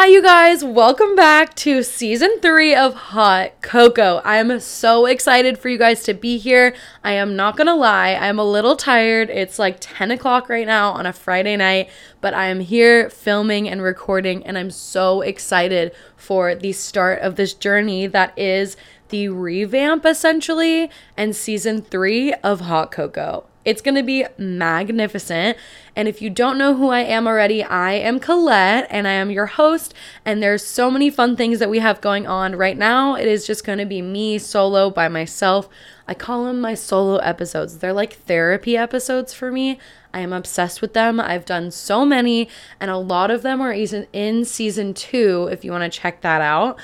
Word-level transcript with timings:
Hi, 0.00 0.06
you 0.06 0.22
guys. 0.22 0.62
Welcome 0.62 1.16
back 1.16 1.56
to 1.56 1.82
season 1.82 2.38
three 2.40 2.72
of 2.72 2.94
Hot 2.94 3.60
Cocoa. 3.62 4.22
I 4.24 4.36
am 4.36 4.60
so 4.60 5.06
excited 5.06 5.58
for 5.58 5.68
you 5.68 5.76
guys 5.76 6.04
to 6.04 6.14
be 6.14 6.38
here. 6.38 6.76
I 7.02 7.14
am 7.14 7.34
not 7.34 7.56
going 7.56 7.66
to 7.66 7.74
lie, 7.74 8.14
I'm 8.14 8.38
a 8.38 8.44
little 8.44 8.76
tired. 8.76 9.28
It's 9.28 9.58
like 9.58 9.78
10 9.80 10.12
o'clock 10.12 10.48
right 10.48 10.68
now 10.68 10.92
on 10.92 11.04
a 11.04 11.12
Friday 11.12 11.56
night, 11.56 11.90
but 12.20 12.32
I 12.32 12.46
am 12.46 12.60
here 12.60 13.10
filming 13.10 13.68
and 13.68 13.82
recording, 13.82 14.46
and 14.46 14.56
I'm 14.56 14.70
so 14.70 15.20
excited 15.20 15.90
for 16.16 16.54
the 16.54 16.70
start 16.70 17.18
of 17.18 17.34
this 17.34 17.52
journey 17.52 18.06
that 18.06 18.38
is 18.38 18.76
the 19.08 19.30
revamp 19.30 20.06
essentially 20.06 20.92
and 21.16 21.34
season 21.34 21.82
three 21.82 22.32
of 22.34 22.60
Hot 22.60 22.92
Cocoa. 22.92 23.46
It's 23.68 23.82
to 23.82 24.02
be 24.02 24.24
magnificent. 24.38 25.58
And 25.98 26.06
if 26.06 26.22
you 26.22 26.30
don't 26.30 26.58
know 26.58 26.76
who 26.76 26.90
I 26.90 27.00
am 27.00 27.26
already, 27.26 27.60
I 27.64 27.94
am 27.94 28.20
Colette 28.20 28.86
and 28.88 29.08
I 29.08 29.14
am 29.14 29.32
your 29.32 29.46
host. 29.46 29.92
And 30.24 30.40
there's 30.40 30.64
so 30.64 30.92
many 30.92 31.10
fun 31.10 31.34
things 31.34 31.58
that 31.58 31.70
we 31.70 31.80
have 31.80 32.00
going 32.00 32.24
on 32.24 32.54
right 32.54 32.78
now. 32.78 33.16
It 33.16 33.26
is 33.26 33.44
just 33.44 33.66
going 33.66 33.78
to 33.78 33.84
be 33.84 34.00
me 34.00 34.38
solo 34.38 34.90
by 34.90 35.08
myself. 35.08 35.68
I 36.06 36.14
call 36.14 36.44
them 36.44 36.60
my 36.60 36.74
solo 36.74 37.16
episodes. 37.16 37.78
They're 37.78 37.92
like 37.92 38.12
therapy 38.12 38.76
episodes 38.76 39.34
for 39.34 39.50
me. 39.50 39.80
I 40.14 40.20
am 40.20 40.32
obsessed 40.32 40.80
with 40.80 40.94
them. 40.94 41.18
I've 41.18 41.44
done 41.44 41.72
so 41.72 42.06
many, 42.06 42.48
and 42.78 42.92
a 42.92 42.96
lot 42.96 43.32
of 43.32 43.42
them 43.42 43.60
are 43.60 43.72
in 43.72 44.44
season 44.44 44.94
two 44.94 45.48
if 45.50 45.64
you 45.64 45.72
want 45.72 45.92
to 45.92 46.00
check 46.00 46.20
that 46.20 46.40
out. 46.40 46.78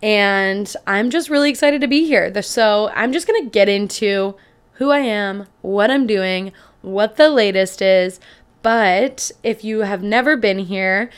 And 0.00 0.72
I'm 0.86 1.10
just 1.10 1.28
really 1.28 1.50
excited 1.50 1.80
to 1.80 1.88
be 1.88 2.06
here. 2.06 2.40
So 2.40 2.92
I'm 2.94 3.12
just 3.12 3.26
going 3.26 3.42
to 3.42 3.50
get 3.50 3.68
into 3.68 4.36
who 4.74 4.90
I 4.90 5.00
am, 5.00 5.48
what 5.60 5.90
I'm 5.90 6.06
doing, 6.06 6.52
what 6.82 7.16
the 7.16 7.28
latest 7.28 7.82
is. 7.82 8.20
But 8.62 9.30
if 9.42 9.64
you 9.64 9.80
have 9.80 10.02
never 10.02 10.36
been 10.36 10.58
here, 10.58 11.10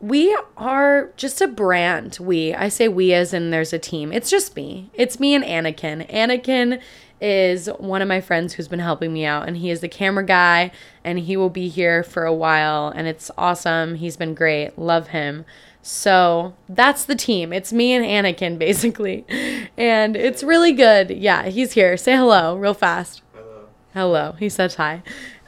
we 0.00 0.36
are 0.56 1.10
just 1.16 1.40
a 1.42 1.46
brand. 1.46 2.16
We, 2.20 2.54
I 2.54 2.68
say 2.68 2.88
we 2.88 3.12
as 3.12 3.34
in 3.34 3.50
there's 3.50 3.72
a 3.72 3.78
team. 3.78 4.12
It's 4.12 4.30
just 4.30 4.56
me. 4.56 4.90
It's 4.94 5.20
me 5.20 5.34
and 5.34 5.44
Anakin. 5.44 6.10
Anakin 6.10 6.80
is 7.20 7.66
one 7.78 8.00
of 8.00 8.08
my 8.08 8.22
friends 8.22 8.54
who's 8.54 8.68
been 8.68 8.78
helping 8.78 9.12
me 9.12 9.26
out, 9.26 9.46
and 9.46 9.58
he 9.58 9.70
is 9.70 9.80
the 9.80 9.88
camera 9.88 10.24
guy, 10.24 10.72
and 11.04 11.18
he 11.18 11.36
will 11.36 11.50
be 11.50 11.68
here 11.68 12.02
for 12.02 12.24
a 12.24 12.32
while, 12.32 12.88
and 12.88 13.06
it's 13.06 13.30
awesome. 13.36 13.96
He's 13.96 14.16
been 14.16 14.34
great. 14.34 14.78
Love 14.78 15.08
him. 15.08 15.44
So 15.82 16.54
that's 16.68 17.04
the 17.04 17.14
team. 17.14 17.52
It's 17.52 17.72
me 17.72 17.92
and 17.92 18.04
Anakin, 18.04 18.58
basically. 18.58 19.26
And 19.76 20.16
it's 20.16 20.42
really 20.42 20.72
good. 20.72 21.10
Yeah, 21.10 21.48
he's 21.48 21.72
here. 21.72 21.96
Say 21.98 22.16
hello 22.16 22.56
real 22.56 22.74
fast. 22.74 23.22
Hello. 23.34 23.68
Hello. 23.92 24.32
He 24.38 24.48
says 24.48 24.76
hi. 24.76 25.02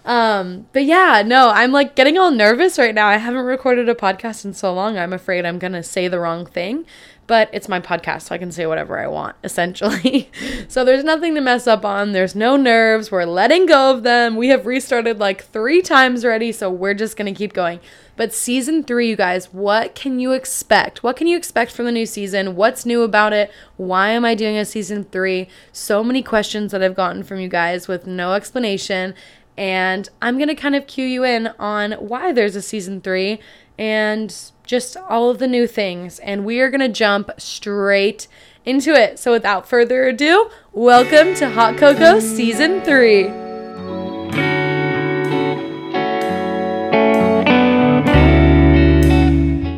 Um, 0.05 0.67
but 0.72 0.84
yeah, 0.84 1.22
no, 1.25 1.50
I'm 1.50 1.70
like 1.70 1.95
getting 1.95 2.19
all 2.19 2.31
nervous 2.31 2.78
right 2.78 2.95
now. 2.95 3.06
I 3.06 3.19
haven't 3.19 3.45
recorded 3.45 3.89
a 3.89 3.95
podcast 3.95 4.44
in 4.44 4.53
so 4.53 4.72
long. 4.75 4.98
I'm 4.98 5.12
afraid 5.12 5.47
I'm 5.47 5.59
going 5.59 5.75
to 5.75 5.83
say 5.83 6.09
the 6.09 6.19
wrong 6.19 6.44
thing 6.44 6.86
but 7.27 7.48
it's 7.53 7.69
my 7.69 7.81
podcast, 7.81 8.22
so 8.22 8.34
I 8.34 8.39
can 8.39 8.53
say 8.53 8.67
whatever 8.67 8.98
I 8.98 9.06
want, 9.06 9.36
essentially. 9.44 10.31
so 10.69 10.84
there's 10.84 11.05
nothing 11.05 11.34
to 11.34 11.41
mess 11.41 11.67
up 11.67 11.84
on. 11.84 12.12
There's 12.12 12.34
no 12.34 12.56
nerves. 12.56 13.11
We're 13.11 13.25
letting 13.25 13.67
go 13.67 13.91
of 13.91 14.03
them. 14.03 14.36
We 14.36 14.48
have 14.48 14.67
restarted 14.67 15.19
like 15.19 15.44
three 15.44 15.83
times 15.83 16.25
already, 16.25 16.53
so 16.53 16.70
we're 16.70 16.94
just 16.94 17.16
going 17.16 17.33
to 17.33 17.39
keep 17.39 17.53
going. 17.53 17.81
But 18.16 18.34
season 18.34 18.84
three, 18.84 19.09
you 19.09 19.16
guys, 19.16 19.47
what 19.47 19.94
can 19.94 20.20
you 20.20 20.33
expect? 20.33 21.03
What 21.03 21.16
can 21.16 21.27
you 21.27 21.37
expect 21.37 21.72
from 21.72 21.87
the 21.87 21.92
new 21.92 22.05
season? 22.05 22.55
What's 22.55 22.84
new 22.84 23.03
about 23.03 23.33
it? 23.33 23.50
Why 23.78 24.11
am 24.11 24.25
I 24.25 24.34
doing 24.34 24.59
a 24.59 24.66
season 24.66 25.05
three? 25.05 25.48
So 25.72 26.05
many 26.05 26.22
questions 26.22 26.72
that 26.72 26.83
I've 26.83 26.94
gotten 26.94 27.22
from 27.22 27.41
you 27.41 27.48
guys 27.48 27.89
with 27.89 28.06
no 28.06 28.34
explanation. 28.34 29.14
And 29.56 30.08
I'm 30.20 30.39
going 30.39 30.48
to 30.48 30.55
kind 30.55 30.75
of 30.75 30.86
cue 30.86 31.05
you 31.05 31.25
in 31.25 31.48
on 31.58 31.92
why 31.92 32.33
there's 32.33 32.56
a 32.56 32.62
season 32.62 33.00
three 33.00 33.41
and 33.78 34.34
just 34.64 34.97
all 34.97 35.31
of 35.31 35.39
the 35.39 35.48
new 35.48 35.67
things. 35.67 36.19
And 36.20 36.44
we 36.44 36.61
are 36.61 36.70
going 36.70 36.81
to 36.81 36.89
jump 36.89 37.31
straight 37.39 38.28
into 38.64 38.92
it. 38.92 39.19
So 39.19 39.33
without 39.33 39.69
further 39.69 40.05
ado, 40.05 40.50
welcome 40.72 41.34
to 41.34 41.50
Hot 41.50 41.77
Cocoa 41.77 42.20
Season 42.20 42.81
3. 42.82 43.43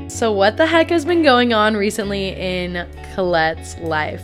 So, 0.08 0.32
what 0.32 0.56
the 0.56 0.66
heck 0.66 0.88
has 0.90 1.04
been 1.04 1.22
going 1.22 1.52
on 1.52 1.76
recently 1.76 2.28
in 2.28 2.88
Colette's 3.14 3.76
life? 3.78 4.22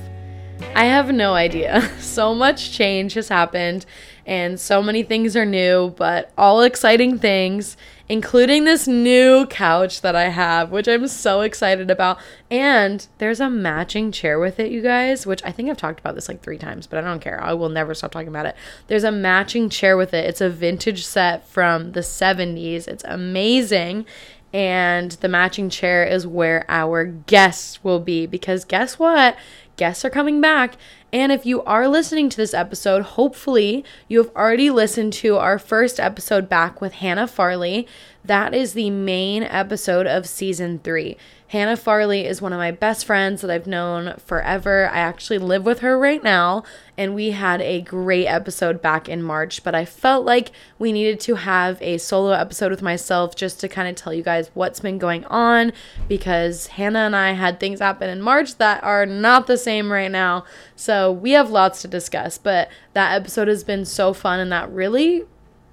I 0.75 0.85
have 0.85 1.13
no 1.13 1.35
idea. 1.35 1.91
So 2.01 2.35
much 2.35 2.73
change 2.73 3.15
has 3.15 3.29
happened, 3.29 3.87
and 4.31 4.59
so 4.59 4.83
many 4.83 5.03
things 5.03 5.37
are 5.37 5.45
new, 5.45 5.93
but 5.99 6.33
all 6.39 6.63
exciting 6.63 7.19
things 7.19 7.77
including 8.11 8.65
this 8.65 8.89
new 8.89 9.47
couch 9.47 10.01
that 10.01 10.17
I 10.17 10.31
have, 10.31 10.73
which 10.73 10.89
I'm 10.89 11.07
so 11.07 11.43
excited 11.43 11.93
about. 11.93 12.19
And 12.51 13.07
there's 13.19 13.39
a 13.39 13.49
matching 13.49 14.11
chair 14.11 14.41
with 14.41 14.59
it, 14.59 14.73
you 14.73 14.83
guys, 14.83 15.29
which 15.29 15.41
I 15.45 15.53
think 15.53 15.71
I've 15.71 15.77
talked 15.77 16.01
about 16.01 16.17
this 16.17 16.29
like 16.29 16.43
three 16.43 16.59
times, 16.59 16.89
but 16.89 16.99
I 16.99 17.03
don't 17.03 17.21
care. 17.21 17.41
I 17.41 17.53
will 17.53 17.69
never 17.69 17.95
stop 17.95 18.11
talking 18.11 18.27
about 18.27 18.47
it. 18.47 18.57
There's 18.89 19.05
a 19.05 19.13
matching 19.13 19.71
chair 19.71 19.97
with 19.97 20.13
it. 20.13 20.25
It's 20.25 20.41
a 20.41 20.51
vintage 20.51 21.07
set 21.07 21.47
from 21.47 21.93
the 21.93 22.01
70s. 22.01 22.89
It's 22.89 23.05
amazing. 23.05 24.07
And 24.53 25.13
the 25.13 25.29
matching 25.29 25.71
chair 25.71 26.05
is 26.05 26.27
where 26.27 26.65
our 26.69 27.05
guests 27.05 27.85
will 27.85 28.01
be 28.01 28.27
because 28.27 28.65
guess 28.65 28.99
what? 28.99 29.37
Guests 29.81 30.05
are 30.05 30.11
coming 30.11 30.43
back 30.43 30.77
and 31.11 31.33
if 31.33 31.47
you 31.47 31.63
are 31.63 31.89
listening 31.89 32.29
to 32.29 32.37
this 32.37 32.53
episode, 32.53 33.03
hopefully 33.03 33.83
you 34.09 34.19
have 34.19 34.31
already 34.37 34.69
listened 34.69 35.15
to 35.15 35.37
our 35.39 35.59
first 35.59 35.99
episode 35.99 36.51
back 36.51 36.83
with 36.83 36.93
Hannah 36.93 37.27
Farley. 37.27 37.89
That 38.23 38.53
is 38.53 38.75
the 38.75 38.91
main 38.91 39.43
episode 39.43 40.07
of 40.07 40.29
season 40.29 40.81
three. 40.81 41.17
Hannah 41.51 41.77
Farley 41.77 42.27
is 42.27 42.41
one 42.41 42.53
of 42.53 42.61
my 42.61 42.71
best 42.71 43.05
friends 43.05 43.41
that 43.41 43.51
I've 43.51 43.67
known 43.67 44.15
forever. 44.25 44.89
I 44.89 44.99
actually 44.99 45.39
live 45.39 45.65
with 45.65 45.81
her 45.81 45.99
right 45.99 46.23
now, 46.23 46.63
and 46.97 47.13
we 47.13 47.33
had 47.33 47.61
a 47.61 47.81
great 47.81 48.29
episode 48.29 48.81
back 48.81 49.09
in 49.09 49.21
March. 49.21 49.65
But 49.65 49.75
I 49.75 49.85
felt 49.85 50.25
like 50.25 50.53
we 50.79 50.93
needed 50.93 51.19
to 51.23 51.35
have 51.35 51.83
a 51.83 51.99
solo 51.99 52.31
episode 52.31 52.71
with 52.71 52.83
myself 52.83 53.35
just 53.35 53.59
to 53.63 53.69
kind 53.69 53.89
of 53.89 53.97
tell 53.97 54.15
you 54.15 54.23
guys 54.23 54.53
what's 54.55 54.79
been 54.79 54.99
going 54.99 55.25
on 55.25 55.73
because 56.07 56.69
Hannah 56.69 57.01
and 57.01 57.17
I 57.17 57.33
had 57.33 57.59
things 57.59 57.81
happen 57.81 58.09
in 58.09 58.23
March 58.23 58.59
that 58.59 58.85
are 58.85 59.05
not 59.05 59.49
the 59.49 59.59
same 59.59 59.91
right 59.91 60.11
now. 60.11 60.45
So 60.77 61.11
we 61.11 61.33
have 61.33 61.51
lots 61.51 61.83
to 61.83 61.89
discuss. 61.89 62.39
But 62.39 62.69
that 62.93 63.13
episode 63.21 63.49
has 63.49 63.65
been 63.65 63.85
so 63.85 64.13
fun, 64.13 64.39
and 64.39 64.53
that 64.53 64.71
really 64.71 65.25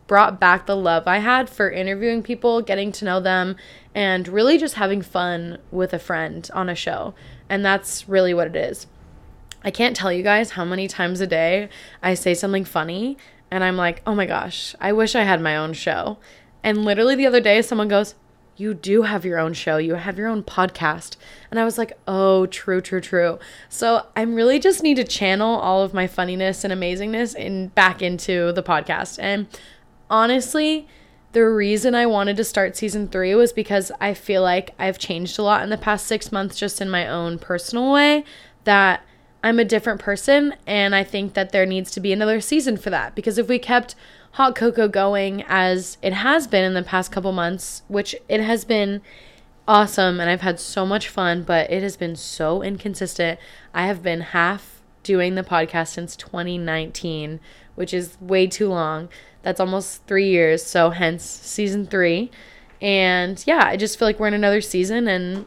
brought 0.08 0.40
back 0.40 0.66
the 0.66 0.76
love 0.76 1.06
I 1.06 1.20
had 1.20 1.50
for 1.50 1.70
interviewing 1.70 2.24
people, 2.24 2.62
getting 2.62 2.92
to 2.94 3.06
know 3.06 3.20
them, 3.20 3.58
and 3.98 4.28
really 4.28 4.60
just 4.60 4.76
having 4.76 5.02
fun 5.02 5.58
with 5.72 5.92
a 5.92 5.98
friend 5.98 6.48
on 6.54 6.70
a 6.70 6.76
show. 6.76 7.16
And 7.50 7.66
that's 7.66 8.08
really 8.08 8.32
what 8.32 8.46
it 8.46 8.56
is. 8.56 8.86
I 9.64 9.72
can't 9.72 9.96
tell 9.96 10.14
you 10.14 10.22
guys 10.22 10.52
how 10.52 10.64
many 10.64 10.88
times 10.88 11.20
a 11.20 11.26
day 11.26 11.70
I 12.04 12.14
say 12.14 12.36
something 12.36 12.64
funny 12.64 13.18
and 13.50 13.64
I'm 13.64 13.76
like, 13.76 14.04
oh 14.06 14.14
my 14.14 14.28
gosh, 14.28 14.76
I 14.80 14.94
wish 14.94 15.16
I 15.16 15.24
had 15.24 15.42
my 15.42 15.58
own 15.58 15.74
show. 15.74 16.20
And 16.64 16.86
literally 16.86 17.16
the 17.16 17.26
other 17.26 17.40
day, 17.40 17.64
someone 17.64 17.88
goes, 17.88 18.14
you 18.56 18.76
do 18.76 19.02
have 19.02 19.26
your 19.26 19.40
own 19.40 19.54
show, 19.54 19.78
you 19.78 19.96
have 19.96 20.20
your 20.20 20.28
own 20.28 20.44
podcast. 20.44 21.16
And 21.50 21.60
I 21.60 21.66
was 21.66 21.80
like, 21.80 21.98
oh, 22.08 22.46
true, 22.46 22.82
true, 22.82 23.02
true. 23.02 23.40
So 23.68 24.06
I'm 24.16 24.36
really 24.36 24.60
just 24.60 24.84
need 24.84 24.98
to 24.98 25.06
channel 25.06 25.56
all 25.56 25.82
of 25.82 25.96
my 25.96 26.06
funniness 26.06 26.64
and 26.64 26.72
amazingness 26.72 27.34
in 27.34 27.70
back 27.70 28.04
into 28.04 28.52
the 28.52 28.62
podcast. 28.62 29.18
And 29.20 29.48
honestly, 30.08 30.88
the 31.38 31.48
reason 31.48 31.94
I 31.94 32.08
wanted 32.08 32.36
to 32.38 32.44
start 32.44 32.76
season 32.76 33.08
three 33.08 33.36
was 33.36 33.54
because 33.54 33.92
I 34.02 34.16
feel 34.16 34.42
like 34.42 34.74
I've 34.80 34.98
changed 34.98 35.38
a 35.38 35.44
lot 35.44 35.62
in 35.62 35.70
the 35.70 35.78
past 35.78 36.08
six 36.08 36.32
months 36.32 36.58
just 36.58 36.82
in 36.82 36.90
my 36.90 37.08
own 37.08 37.38
personal 37.38 37.92
way. 37.92 38.26
That 38.64 39.04
I'm 39.44 39.60
a 39.60 39.64
different 39.64 40.02
person, 40.02 40.56
and 40.66 40.96
I 40.96 41.04
think 41.04 41.36
that 41.36 41.52
there 41.52 41.68
needs 41.68 41.92
to 41.92 42.00
be 42.00 42.12
another 42.12 42.42
season 42.42 42.76
for 42.76 42.90
that. 42.90 43.14
Because 43.14 43.38
if 43.38 43.48
we 43.48 43.60
kept 43.60 43.94
Hot 44.32 44.56
Cocoa 44.56 44.88
going 44.88 45.44
as 45.48 46.00
it 46.02 46.14
has 46.14 46.48
been 46.48 46.64
in 46.64 46.74
the 46.74 46.82
past 46.82 47.12
couple 47.12 47.32
months, 47.32 47.84
which 47.88 48.16
it 48.28 48.42
has 48.42 48.66
been 48.66 49.04
awesome 49.68 50.20
and 50.20 50.32
I've 50.32 50.42
had 50.42 50.60
so 50.60 50.88
much 50.88 51.08
fun, 51.08 51.44
but 51.44 51.70
it 51.70 51.84
has 51.84 51.98
been 51.98 52.16
so 52.16 52.64
inconsistent. 52.64 53.40
I 53.76 53.86
have 53.86 54.02
been 54.02 54.22
half 54.22 54.82
doing 55.04 55.36
the 55.36 55.44
podcast 55.44 55.90
since 55.90 56.16
2019, 56.16 57.40
which 57.76 57.94
is 57.94 58.18
way 58.20 58.48
too 58.48 58.70
long. 58.70 59.10
That's 59.48 59.62
almost 59.62 60.06
three 60.08 60.28
years. 60.28 60.62
So, 60.62 60.90
hence 60.90 61.24
season 61.24 61.86
three. 61.86 62.32
And 62.82 63.42
yeah, 63.48 63.64
I 63.64 63.78
just 63.78 63.98
feel 63.98 64.06
like 64.06 64.20
we're 64.20 64.28
in 64.28 64.34
another 64.34 64.60
season 64.60 65.08
and 65.08 65.46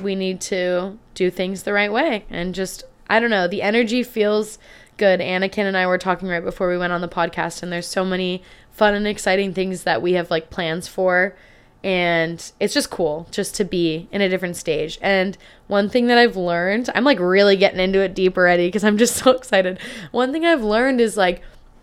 we 0.00 0.14
need 0.14 0.40
to 0.42 0.96
do 1.14 1.28
things 1.28 1.64
the 1.64 1.72
right 1.72 1.92
way. 1.92 2.24
And 2.30 2.54
just, 2.54 2.84
I 3.10 3.18
don't 3.18 3.30
know, 3.30 3.48
the 3.48 3.60
energy 3.60 4.04
feels 4.04 4.60
good. 4.96 5.18
Anakin 5.18 5.64
and 5.64 5.76
I 5.76 5.88
were 5.88 5.98
talking 5.98 6.28
right 6.28 6.44
before 6.44 6.68
we 6.68 6.78
went 6.78 6.92
on 6.92 7.00
the 7.00 7.08
podcast, 7.08 7.64
and 7.64 7.72
there's 7.72 7.88
so 7.88 8.04
many 8.04 8.44
fun 8.70 8.94
and 8.94 9.08
exciting 9.08 9.52
things 9.52 9.82
that 9.82 10.02
we 10.02 10.12
have 10.12 10.30
like 10.30 10.48
plans 10.48 10.86
for. 10.86 11.34
And 11.82 12.52
it's 12.60 12.72
just 12.74 12.90
cool 12.90 13.26
just 13.32 13.56
to 13.56 13.64
be 13.64 14.08
in 14.12 14.20
a 14.20 14.28
different 14.28 14.54
stage. 14.54 15.00
And 15.02 15.36
one 15.66 15.88
thing 15.88 16.06
that 16.06 16.16
I've 16.16 16.36
learned, 16.36 16.90
I'm 16.94 17.02
like 17.02 17.18
really 17.18 17.56
getting 17.56 17.80
into 17.80 17.98
it 17.98 18.14
deep 18.14 18.36
already 18.36 18.68
because 18.68 18.84
I'm 18.84 18.98
just 18.98 19.16
so 19.24 19.32
excited. 19.32 19.80
One 20.12 20.30
thing 20.30 20.46
I've 20.46 20.62
learned 20.62 21.00
is 21.00 21.16
like, 21.16 21.42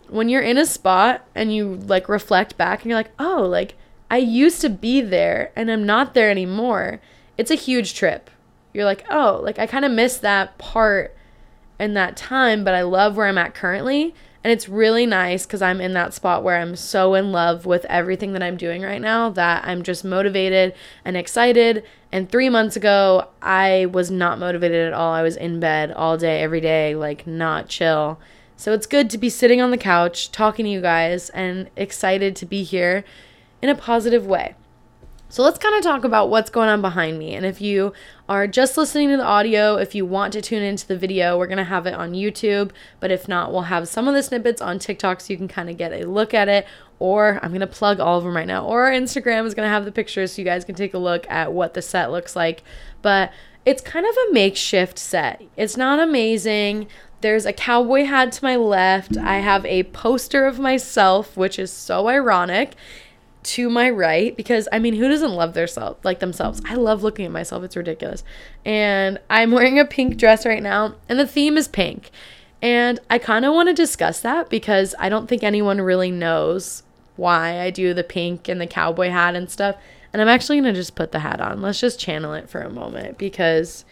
when 0.09 0.29
you're 0.29 0.41
in 0.41 0.57
a 0.57 0.65
spot 0.65 1.25
and 1.35 1.53
you 1.53 1.75
like 1.75 2.09
reflect 2.09 2.57
back 2.57 2.81
and 2.81 2.89
you're 2.89 2.99
like, 2.99 3.11
oh, 3.19 3.43
like 3.49 3.75
I 4.11 4.17
used 4.17 4.61
to 4.61 4.69
be 4.69 5.01
there 5.01 5.51
and 5.55 5.71
I'm 5.71 5.85
not 5.85 6.13
there 6.13 6.29
anymore. 6.29 7.01
it's 7.37 7.51
a 7.51 7.55
huge 7.55 7.93
trip. 7.93 8.29
You're 8.73 8.85
like, 8.85 9.05
oh, 9.09 9.39
like 9.43 9.57
I 9.59 9.65
kind 9.65 9.85
of 9.85 9.91
missed 9.91 10.21
that 10.21 10.57
part 10.57 11.15
in 11.79 11.93
that 11.93 12.17
time, 12.17 12.63
but 12.63 12.75
I 12.75 12.81
love 12.81 13.15
where 13.15 13.27
I'm 13.27 13.37
at 13.37 13.55
currently. 13.55 14.13
And 14.43 14.53
it's 14.53 14.69
really 14.69 15.05
nice 15.05 15.45
because 15.45 15.61
I'm 15.61 15.81
in 15.81 15.93
that 15.93 16.13
spot 16.13 16.43
where 16.43 16.57
I'm 16.57 16.75
so 16.75 17.13
in 17.13 17.31
love 17.31 17.65
with 17.65 17.85
everything 17.85 18.33
that 18.33 18.43
I'm 18.43 18.55
doing 18.55 18.81
right 18.81 19.01
now 19.01 19.29
that 19.31 19.65
I'm 19.65 19.83
just 19.83 20.05
motivated 20.05 20.73
and 21.03 21.17
excited. 21.17 21.83
And 22.11 22.29
three 22.29 22.49
months 22.49 22.77
ago, 22.77 23.27
I 23.41 23.87
was 23.91 24.09
not 24.09 24.39
motivated 24.39 24.87
at 24.87 24.93
all. 24.93 25.13
I 25.13 25.23
was 25.23 25.35
in 25.35 25.59
bed 25.59 25.91
all 25.91 26.17
day, 26.17 26.41
every 26.41 26.61
day, 26.61 26.95
like 26.95 27.27
not 27.27 27.67
chill. 27.67 28.19
So 28.59 28.73
it's 28.73 28.87
good 28.87 29.09
to 29.11 29.17
be 29.17 29.29
sitting 29.29 29.61
on 29.61 29.71
the 29.71 29.77
couch 29.77 30.33
talking 30.33 30.65
to 30.65 30.69
you 30.69 30.81
guys 30.81 31.29
and 31.29 31.69
excited 31.77 32.35
to 32.35 32.45
be 32.45 32.63
here 32.63 33.05
in 33.61 33.69
a 33.69 33.73
positive 33.73 34.27
way. 34.27 34.53
So 35.29 35.43
let's 35.43 35.57
kind 35.57 35.75
of 35.75 35.81
talk 35.81 36.03
about 36.03 36.29
what's 36.29 36.49
going 36.49 36.67
on 36.67 36.81
behind 36.81 37.17
me. 37.17 37.35
And 37.35 37.45
if 37.45 37.61
you 37.61 37.93
are 38.27 38.47
just 38.47 38.75
listening 38.75 39.11
to 39.11 39.17
the 39.17 39.23
audio, 39.23 39.77
if 39.77 39.95
you 39.95 40.05
want 40.05 40.33
to 40.33 40.41
tune 40.41 40.61
into 40.61 40.85
the 40.85 40.97
video, 40.97 41.37
we're 41.37 41.47
going 41.47 41.57
to 41.57 41.63
have 41.63 41.85
it 41.85 41.93
on 41.93 42.11
YouTube. 42.11 42.71
But 42.99 43.11
if 43.11 43.29
not, 43.29 43.53
we'll 43.53 43.61
have 43.61 43.87
some 43.87 44.09
of 44.09 44.13
the 44.13 44.21
snippets 44.21 44.61
on 44.61 44.77
TikTok 44.77 45.21
so 45.21 45.31
you 45.31 45.37
can 45.37 45.47
kind 45.47 45.69
of 45.69 45.77
get 45.77 45.93
a 45.93 46.05
look 46.05 46.33
at 46.33 46.49
it. 46.49 46.67
Or 46.99 47.39
I'm 47.41 47.51
going 47.51 47.61
to 47.61 47.67
plug 47.67 48.01
all 48.01 48.17
of 48.17 48.25
them 48.25 48.35
right 48.35 48.45
now. 48.45 48.65
Or 48.65 48.87
our 48.87 48.91
Instagram 48.91 49.45
is 49.45 49.53
going 49.53 49.67
to 49.67 49.73
have 49.73 49.85
the 49.85 49.93
pictures 49.93 50.33
so 50.33 50.41
you 50.41 50.45
guys 50.45 50.65
can 50.65 50.75
take 50.75 50.93
a 50.93 50.99
look 50.99 51.25
at 51.31 51.53
what 51.53 51.75
the 51.75 51.81
set 51.81 52.11
looks 52.11 52.35
like. 52.35 52.61
But 53.01 53.31
it's 53.65 53.81
kind 53.81 54.05
of 54.05 54.15
a 54.29 54.33
makeshift 54.33 54.99
set. 54.99 55.43
It's 55.55 55.77
not 55.77 55.99
amazing. 55.99 56.87
There's 57.21 57.45
a 57.45 57.53
cowboy 57.53 58.05
hat 58.05 58.31
to 58.33 58.43
my 58.43 58.55
left. 58.55 59.17
I 59.17 59.39
have 59.39 59.65
a 59.65 59.83
poster 59.83 60.45
of 60.45 60.59
myself, 60.59 61.35
which 61.35 61.59
is 61.59 61.71
so 61.71 62.07
ironic 62.07 62.75
to 63.41 63.69
my 63.69 63.89
right 63.89 64.35
because 64.35 64.67
I 64.71 64.79
mean, 64.79 64.95
who 64.95 65.07
doesn't 65.07 65.31
love 65.31 65.53
their 65.53 65.67
self 65.67 66.03
like 66.03 66.19
themselves? 66.19 66.61
I 66.65 66.75
love 66.75 67.03
looking 67.03 67.25
at 67.25 67.31
myself. 67.31 67.63
It's 67.63 67.75
ridiculous. 67.75 68.23
And 68.65 69.19
I'm 69.29 69.51
wearing 69.51 69.79
a 69.79 69.85
pink 69.85 70.17
dress 70.17 70.45
right 70.45 70.63
now, 70.63 70.95
and 71.07 71.19
the 71.19 71.27
theme 71.27 71.57
is 71.57 71.67
pink. 71.67 72.11
And 72.61 72.99
I 73.09 73.17
kind 73.17 73.45
of 73.45 73.53
want 73.53 73.69
to 73.69 73.73
discuss 73.73 74.19
that 74.21 74.49
because 74.49 74.93
I 74.99 75.09
don't 75.09 75.27
think 75.27 75.43
anyone 75.43 75.79
really 75.79 76.11
knows 76.11 76.83
why 77.15 77.59
I 77.61 77.69
do 77.69 77.93
the 77.93 78.03
pink 78.03 78.47
and 78.47 78.59
the 78.59 78.67
cowboy 78.67 79.09
hat 79.09 79.35
and 79.35 79.49
stuff. 79.49 79.75
And 80.11 80.21
I'm 80.21 80.27
actually 80.27 80.59
going 80.59 80.73
to 80.73 80.79
just 80.79 80.95
put 80.95 81.11
the 81.11 81.19
hat 81.19 81.39
on. 81.39 81.61
Let's 81.61 81.79
just 81.79 81.99
channel 81.99 82.33
it 82.33 82.49
for 82.49 82.61
a 82.61 82.69
moment 82.69 83.17
because 83.17 83.85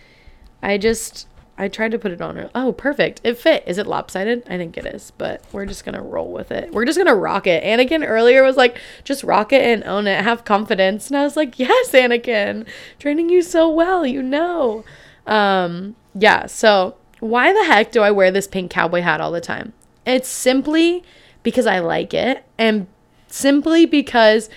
I 0.62 0.78
just 0.78 1.28
I 1.58 1.68
tried 1.68 1.92
to 1.92 2.00
put 2.00 2.12
it 2.12 2.22
on. 2.22 2.50
Oh, 2.54 2.72
perfect. 2.72 3.22
It 3.24 3.38
fit. 3.38 3.64
Is 3.66 3.78
it 3.78 3.88
lopsided? 3.88 4.44
I 4.48 4.58
think 4.58 4.78
it 4.78 4.86
is, 4.86 5.12
but 5.18 5.42
we're 5.52 5.66
just 5.66 5.84
going 5.84 5.96
to 5.96 6.02
roll 6.02 6.32
with 6.32 6.52
it. 6.52 6.72
We're 6.72 6.86
just 6.86 6.98
going 6.98 7.08
to 7.08 7.16
rock 7.16 7.48
it. 7.48 7.64
Anakin 7.64 8.08
earlier 8.08 8.44
was 8.44 8.58
like, 8.58 8.80
just 9.04 9.24
rock 9.24 9.52
it 9.52 9.64
and 9.64 9.84
own 9.84 10.06
it. 10.06 10.24
Have 10.24 10.46
confidence. 10.46 11.08
And 11.08 11.18
I 11.18 11.24
was 11.24 11.36
like, 11.36 11.58
yes, 11.58 11.92
Anakin. 11.92 12.68
Training 13.00 13.30
you 13.30 13.42
so 13.42 13.70
well, 13.70 14.06
you 14.06 14.22
know. 14.22 14.86
Um, 15.26 15.96
yeah, 16.14 16.46
so 16.46 16.96
why 17.20 17.52
the 17.52 17.66
heck 17.66 17.92
do 17.92 18.02
I 18.02 18.12
wear 18.12 18.30
this 18.30 18.48
pink 18.48 18.70
cowboy 18.70 19.02
hat 19.02 19.20
all 19.20 19.32
the 19.32 19.42
time? 19.42 19.74
It's 20.06 20.30
simply 20.30 21.04
because 21.42 21.66
I 21.66 21.80
like 21.80 22.14
it 22.14 22.46
and 22.58 22.88
simply 23.28 23.86
because 23.86 24.50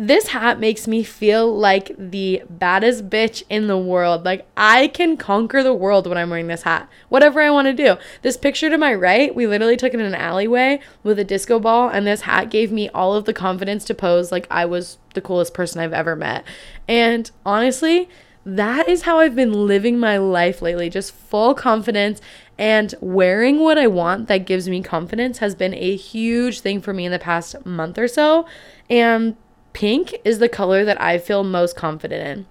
this 0.00 0.28
hat 0.28 0.60
makes 0.60 0.86
me 0.86 1.02
feel 1.02 1.52
like 1.52 1.90
the 1.98 2.40
baddest 2.48 3.10
bitch 3.10 3.42
in 3.50 3.66
the 3.66 3.76
world. 3.76 4.24
Like 4.24 4.46
I 4.56 4.86
can 4.86 5.16
conquer 5.16 5.60
the 5.64 5.74
world 5.74 6.06
when 6.06 6.16
I'm 6.16 6.30
wearing 6.30 6.46
this 6.46 6.62
hat. 6.62 6.88
Whatever 7.08 7.40
I 7.40 7.50
want 7.50 7.66
to 7.66 7.74
do. 7.74 7.96
This 8.22 8.36
picture 8.36 8.70
to 8.70 8.78
my 8.78 8.94
right, 8.94 9.34
we 9.34 9.48
literally 9.48 9.76
took 9.76 9.92
it 9.92 9.98
in 9.98 10.06
an 10.06 10.14
alleyway 10.14 10.78
with 11.02 11.18
a 11.18 11.24
disco 11.24 11.58
ball 11.58 11.88
and 11.88 12.06
this 12.06 12.20
hat 12.20 12.48
gave 12.48 12.70
me 12.70 12.88
all 12.90 13.14
of 13.14 13.24
the 13.24 13.34
confidence 13.34 13.84
to 13.86 13.94
pose 13.94 14.30
like 14.30 14.46
I 14.52 14.66
was 14.66 14.98
the 15.14 15.20
coolest 15.20 15.52
person 15.52 15.80
I've 15.80 15.92
ever 15.92 16.14
met. 16.14 16.44
And 16.86 17.28
honestly, 17.44 18.08
that 18.46 18.88
is 18.88 19.02
how 19.02 19.18
I've 19.18 19.34
been 19.34 19.66
living 19.66 19.98
my 19.98 20.16
life 20.16 20.62
lately. 20.62 20.88
Just 20.88 21.12
full 21.12 21.54
confidence 21.54 22.20
and 22.56 22.94
wearing 23.00 23.58
what 23.58 23.78
I 23.78 23.88
want 23.88 24.28
that 24.28 24.46
gives 24.46 24.68
me 24.68 24.80
confidence 24.80 25.38
has 25.38 25.56
been 25.56 25.74
a 25.74 25.96
huge 25.96 26.60
thing 26.60 26.80
for 26.80 26.94
me 26.94 27.04
in 27.04 27.10
the 27.10 27.18
past 27.18 27.66
month 27.66 27.98
or 27.98 28.06
so. 28.06 28.46
And 28.88 29.36
pink 29.72 30.16
is 30.24 30.38
the 30.38 30.48
color 30.48 30.84
that 30.84 31.00
I 31.00 31.18
feel 31.18 31.44
most 31.44 31.76
confident 31.76 32.26
in. 32.26 32.46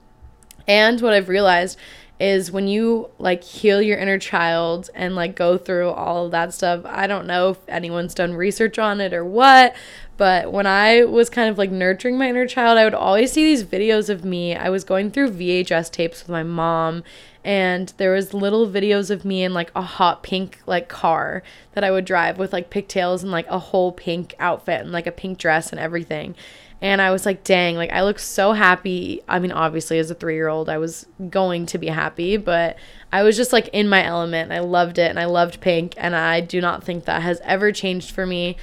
And 0.68 1.02
what 1.02 1.14
I've 1.14 1.30
realized 1.30 1.78
is 2.20 2.52
when 2.52 2.68
you 2.68 3.10
like 3.20 3.44
heal 3.44 3.82
your 3.82 3.98
inner 3.98 4.18
child 4.18 4.90
and 4.96 5.16
like 5.16 5.36
go 5.36 5.58
through 5.58 5.90
all 5.90 6.26
of 6.26 6.32
that 6.32 6.54
stuff. 6.54 6.82
I 6.86 7.06
don't 7.06 7.28
know 7.28 7.52
if 7.52 7.58
anyone's 7.68 8.16
done 8.16 8.34
research 8.34 8.80
on 8.80 9.00
it 9.00 9.14
or 9.14 9.24
what, 9.24 9.76
but 10.18 10.52
when 10.52 10.66
I 10.66 11.04
was 11.04 11.30
kind 11.30 11.48
of 11.48 11.60
like 11.60 11.70
nurturing 11.70 12.18
my 12.18 12.30
inner 12.30 12.48
child, 12.48 12.80
I 12.80 12.86
would 12.86 12.96
always 12.96 13.32
see 13.32 13.44
these 13.44 13.64
videos 13.64 14.10
of 14.10 14.26
me. 14.26 14.56
I 14.56 14.70
was 14.70 14.84
going 14.84 15.12
through 15.12 15.32
VHS 15.32 15.92
tapes 15.92 16.22
with 16.22 16.30
my 16.30 16.44
mom 16.44 17.04
and 17.44 17.94
there 17.98 18.14
was 18.14 18.34
little 18.34 18.68
videos 18.68 19.12
of 19.12 19.24
me 19.24 19.44
in 19.44 19.54
like 19.54 19.72
a 19.76 19.82
hot 19.82 20.24
pink 20.24 20.60
like 20.66 20.90
car 20.90 21.44
that 21.74 21.84
I 21.84 21.92
would 21.92 22.06
drive 22.06 22.40
with 22.40 22.52
like 22.52 22.72
pigtails 22.72 23.22
and 23.22 23.32
like 23.32 23.48
a 23.48 23.60
whole 23.60 23.92
pink 23.92 24.34
outfit 24.40 24.82
and 24.82 24.92
like 24.92 25.08
a 25.08 25.12
pink 25.12 25.38
dress 25.38 25.70
and 25.70 25.80
everything. 25.80 26.36
And 26.82 27.02
I 27.02 27.12
was 27.12 27.26
like, 27.26 27.44
dang, 27.44 27.76
like 27.76 27.92
I 27.92 28.04
look 28.04 28.20
so 28.20 28.54
happy. 28.54 29.22
I 29.28 29.40
mean, 29.40 29.52
obviously, 29.52 29.98
as 29.98 30.12
a 30.12 30.16
three 30.16 30.36
year 30.36 30.48
old, 30.48 30.70
I 30.70 30.78
was 30.78 31.08
going 31.30 31.66
to 31.68 31.78
be 31.78 31.88
happy, 31.88 32.38
but 32.38 32.78
I 33.12 33.24
was 33.24 33.36
just 33.36 33.52
like 33.52 33.70
in 33.70 33.90
my 33.90 34.04
element. 34.04 34.52
I 34.52 34.60
loved 34.60 35.00
it 35.00 35.10
and 35.10 35.20
I 35.20 35.26
loved 35.26 35.60
pink. 35.60 35.94
And 35.98 36.16
I 36.16 36.42
do 36.42 36.62
not 36.62 36.84
think 36.84 37.06
that 37.06 37.24
has 37.24 37.42
ever 37.44 37.72
changed 37.72 38.12
for 38.12 38.26
me. 38.26 38.58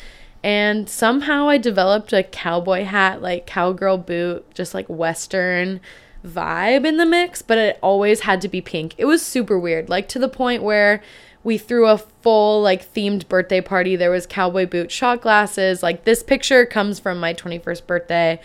And 0.45 0.89
somehow 0.89 1.49
I 1.49 1.59
developed 1.59 2.13
a 2.13 2.23
cowboy 2.23 2.85
hat, 2.85 3.23
like 3.23 3.47
cowgirl 3.47 3.99
boot, 3.99 4.45
just 4.55 4.75
like 4.75 4.87
Western 4.89 5.81
vibe 6.25 6.87
in 6.87 6.97
the 6.97 7.07
mix, 7.07 7.43
but 7.43 7.59
it 7.59 7.79
always 7.83 8.21
had 8.21 8.41
to 8.43 8.49
be 8.49 8.61
pink. 8.61 8.95
It 8.97 9.05
was 9.05 9.23
super 9.23 9.59
weird, 9.59 9.89
like 9.89 10.09
to 10.09 10.19
the 10.19 10.29
point 10.29 10.63
where 10.63 11.03
we 11.45 11.59
threw 11.59 11.87
a 11.87 11.99
full 11.99 12.63
like 12.63 12.93
themed 12.93 13.29
birthday 13.29 13.61
party. 13.61 13.95
There 13.97 14.11
was 14.11 14.27
cowboy 14.27 14.67
boot 14.67 14.91
shot 14.91 15.21
glasses. 15.21 15.83
Like 15.83 16.05
this 16.05 16.23
picture 16.23 16.67
comes 16.67 16.99
from 16.99 17.21
my 17.21 17.35
21st 17.35 17.87
birthday. 17.87 18.41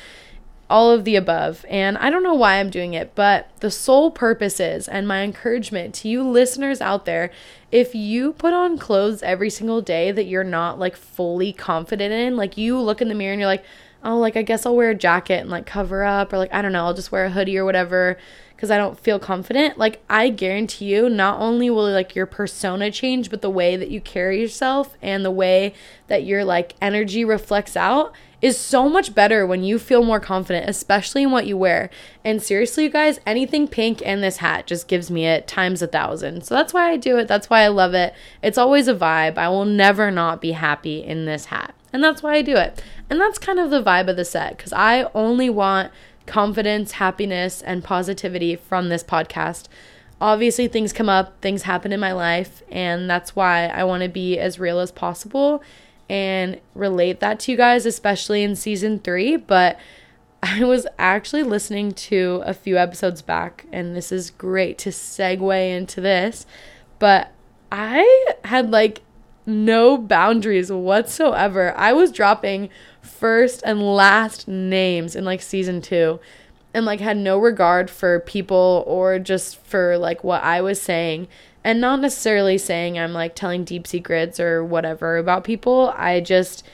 All 0.69 0.91
of 0.91 1.03
the 1.03 1.15
above. 1.15 1.65
And 1.67 1.97
I 1.97 2.11
don't 2.11 2.21
know 2.21 2.35
why 2.35 2.59
I'm 2.59 2.69
doing 2.69 2.93
it, 2.93 3.15
but 3.15 3.49
the 3.59 3.71
sole 3.71 4.11
purpose 4.11 4.59
is, 4.59 4.87
and 4.87 5.07
my 5.07 5.23
encouragement 5.23 5.95
to 5.95 6.07
you 6.07 6.21
listeners 6.21 6.79
out 6.79 7.05
there, 7.05 7.31
if 7.71 7.95
you 7.95 8.33
put 8.33 8.53
on 8.53 8.77
clothes 8.77 9.23
every 9.23 9.49
single 9.49 9.81
day 9.81 10.11
that 10.11 10.25
you're 10.25 10.43
not 10.43 10.77
like 10.77 10.95
fully 10.95 11.53
confident 11.53 12.13
in, 12.13 12.35
like 12.35 12.55
you 12.55 12.79
look 12.79 13.01
in 13.01 13.07
the 13.07 13.15
mirror 13.15 13.33
and 13.33 13.39
you're 13.39 13.47
like, 13.47 13.65
oh, 14.03 14.17
like 14.17 14.37
I 14.37 14.43
guess 14.43 14.65
I'll 14.65 14.75
wear 14.75 14.91
a 14.91 14.95
jacket 14.95 15.41
and 15.41 15.49
like 15.49 15.65
cover 15.65 16.03
up, 16.03 16.31
or 16.31 16.37
like 16.37 16.53
I 16.53 16.61
don't 16.61 16.71
know, 16.71 16.85
I'll 16.85 16.93
just 16.93 17.11
wear 17.11 17.25
a 17.25 17.31
hoodie 17.31 17.57
or 17.57 17.65
whatever 17.65 18.17
because 18.55 18.69
I 18.69 18.77
don't 18.77 18.99
feel 18.99 19.19
confident, 19.19 19.77
like 19.77 20.03
I 20.09 20.29
guarantee 20.29 20.93
you, 20.93 21.09
not 21.09 21.39
only 21.39 21.69
will 21.69 21.89
like 21.89 22.13
your 22.13 22.25
persona 22.25 22.91
change, 22.91 23.29
but 23.29 23.41
the 23.41 23.49
way 23.49 23.75
that 23.75 23.89
you 23.89 24.01
carry 24.01 24.41
yourself 24.41 24.97
and 25.01 25.23
the 25.23 25.31
way 25.31 25.73
that 26.07 26.25
your 26.25 26.43
like 26.43 26.75
energy 26.81 27.23
reflects 27.23 27.77
out 27.77 28.13
is 28.41 28.57
so 28.57 28.87
much 28.87 29.13
better 29.13 29.45
when 29.45 29.63
you 29.63 29.77
feel 29.77 30.03
more 30.03 30.19
confident, 30.19 30.69
especially 30.69 31.23
in 31.23 31.31
what 31.31 31.45
you 31.45 31.57
wear. 31.57 31.89
And 32.23 32.41
seriously, 32.41 32.85
you 32.85 32.89
guys, 32.89 33.19
anything 33.25 33.67
pink 33.67 34.01
and 34.05 34.23
this 34.23 34.37
hat 34.37 34.67
just 34.67 34.87
gives 34.87 35.11
me 35.11 35.25
it 35.25 35.47
times 35.47 35.81
a 35.81 35.87
thousand. 35.87 36.45
So 36.45 36.55
that's 36.55 36.73
why 36.73 36.89
I 36.89 36.97
do 36.97 37.17
it. 37.17 37.27
That's 37.27 37.49
why 37.49 37.61
I 37.61 37.67
love 37.67 37.93
it. 37.93 38.13
It's 38.41 38.57
always 38.57 38.87
a 38.87 38.95
vibe. 38.95 39.37
I 39.37 39.49
will 39.49 39.65
never 39.65 40.09
not 40.09 40.41
be 40.41 40.53
happy 40.53 41.03
in 41.03 41.25
this 41.25 41.45
hat. 41.45 41.73
And 41.91 42.03
that's 42.03 42.23
why 42.23 42.35
I 42.35 42.41
do 42.41 42.55
it. 42.55 42.81
And 43.09 43.19
that's 43.19 43.39
kind 43.39 43.59
of 43.59 43.71
the 43.71 43.83
vibe 43.83 44.09
of 44.09 44.15
the 44.15 44.25
set 44.25 44.55
because 44.55 44.73
I 44.73 45.09
only 45.13 45.49
want 45.49 45.91
confidence, 46.25 46.93
happiness, 46.93 47.61
and 47.61 47.83
positivity 47.83 48.55
from 48.55 48.89
this 48.89 49.03
podcast. 49.03 49.67
Obviously, 50.21 50.67
things 50.67 50.93
come 50.93 51.09
up, 51.09 51.41
things 51.41 51.63
happen 51.63 51.91
in 51.91 51.99
my 51.99 52.11
life, 52.11 52.61
and 52.69 53.09
that's 53.09 53.35
why 53.35 53.67
I 53.67 53.85
want 53.85 54.03
to 54.03 54.09
be 54.09 54.37
as 54.37 54.59
real 54.59 54.79
as 54.79 54.91
possible 54.91 55.63
and 56.09 56.59
relate 56.73 57.19
that 57.19 57.39
to 57.41 57.51
you 57.51 57.57
guys, 57.57 57.85
especially 57.85 58.43
in 58.43 58.55
season 58.55 58.99
three. 58.99 59.37
But 59.37 59.79
I 60.41 60.63
was 60.63 60.87
actually 60.97 61.43
listening 61.43 61.91
to 61.91 62.41
a 62.45 62.53
few 62.53 62.77
episodes 62.77 63.21
back, 63.21 63.65
and 63.71 63.95
this 63.95 64.11
is 64.11 64.31
great 64.31 64.77
to 64.79 64.89
segue 64.89 65.77
into 65.77 66.01
this. 66.01 66.45
But 66.97 67.31
I 67.71 68.33
had 68.45 68.71
like 68.71 69.01
no 69.45 69.97
boundaries 69.97 70.71
whatsoever. 70.71 71.73
I 71.75 71.93
was 71.93 72.11
dropping 72.11 72.69
first 73.01 73.61
and 73.65 73.81
last 73.81 74.47
names 74.47 75.15
in 75.15 75.25
like 75.25 75.41
season 75.41 75.81
two 75.81 76.19
and 76.73 76.85
like 76.85 76.99
had 76.99 77.17
no 77.17 77.37
regard 77.37 77.89
for 77.89 78.19
people 78.19 78.83
or 78.85 79.19
just 79.19 79.57
for 79.57 79.97
like 79.97 80.23
what 80.23 80.43
I 80.43 80.61
was 80.61 80.81
saying 80.81 81.27
and 81.63 81.81
not 81.81 81.99
necessarily 81.99 82.57
saying 82.57 82.97
I'm 82.97 83.13
like 83.13 83.35
telling 83.35 83.63
deep 83.63 83.85
secrets 83.85 84.39
or 84.39 84.63
whatever 84.63 85.17
about 85.17 85.43
people. 85.43 85.93
I 85.95 86.19
just 86.21 86.65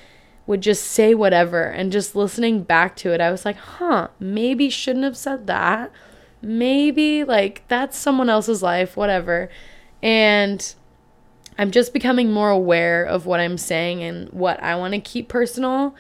would 0.48 0.62
just 0.62 0.86
say 0.86 1.16
whatever 1.16 1.64
and 1.64 1.92
just 1.92 2.16
listening 2.16 2.64
back 2.64 2.96
to 2.98 3.12
it, 3.12 3.22
I 3.22 3.32
was 3.32 3.46
like, 3.46 3.58
huh, 3.58 4.10
maybe 4.20 4.70
shouldn't 4.70 5.06
have 5.06 5.18
said 5.18 5.48
that. 5.48 5.92
Maybe 6.42 7.24
like 7.24 7.64
that's 7.68 7.98
someone 7.98 8.30
else's 8.30 8.62
life, 8.62 8.96
whatever. 8.96 9.50
And 10.04 10.76
I'm 11.58 11.72
just 11.72 11.94
becoming 11.94 12.32
more 12.32 12.50
aware 12.50 13.04
of 13.04 13.26
what 13.26 13.40
I'm 13.40 13.58
saying 13.58 14.04
and 14.04 14.30
what 14.30 14.62
I 14.62 14.76
want 14.76 14.94
to 14.94 15.00
keep 15.00 15.30
personal 15.30 15.96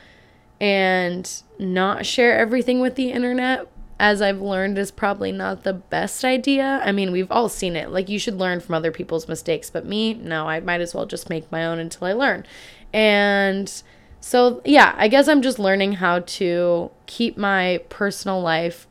and 0.59 1.29
not 1.57 2.05
share 2.05 2.37
everything 2.37 2.81
with 2.81 2.95
the 2.95 3.11
internet. 3.11 3.67
As 3.99 4.21
I've 4.21 4.41
learned, 4.41 4.77
is 4.77 4.91
probably 4.91 5.31
not 5.31 5.63
the 5.63 5.73
best 5.73 6.25
idea. 6.25 6.81
I 6.83 6.91
mean, 6.91 7.11
we've 7.11 7.31
all 7.31 7.49
seen 7.49 7.75
it. 7.75 7.91
Like, 7.91 8.09
you 8.09 8.19
should 8.19 8.37
learn 8.37 8.59
from 8.59 8.75
other 8.75 8.91
people's 8.91 9.27
mistakes, 9.27 9.69
but 9.69 9.85
me, 9.85 10.13
no, 10.13 10.47
I 10.47 10.59
might 10.59 10.81
as 10.81 10.93
well 10.93 11.05
just 11.05 11.29
make 11.29 11.51
my 11.51 11.65
own 11.65 11.79
until 11.79 12.07
I 12.07 12.13
learn. 12.13 12.45
And 12.93 13.71
so, 14.19 14.61
yeah, 14.65 14.93
I 14.97 15.07
guess 15.07 15.27
I'm 15.27 15.41
just 15.41 15.59
learning 15.59 15.93
how 15.93 16.19
to 16.19 16.91
keep 17.05 17.37
my 17.37 17.81
personal 17.89 18.41
life 18.41 18.87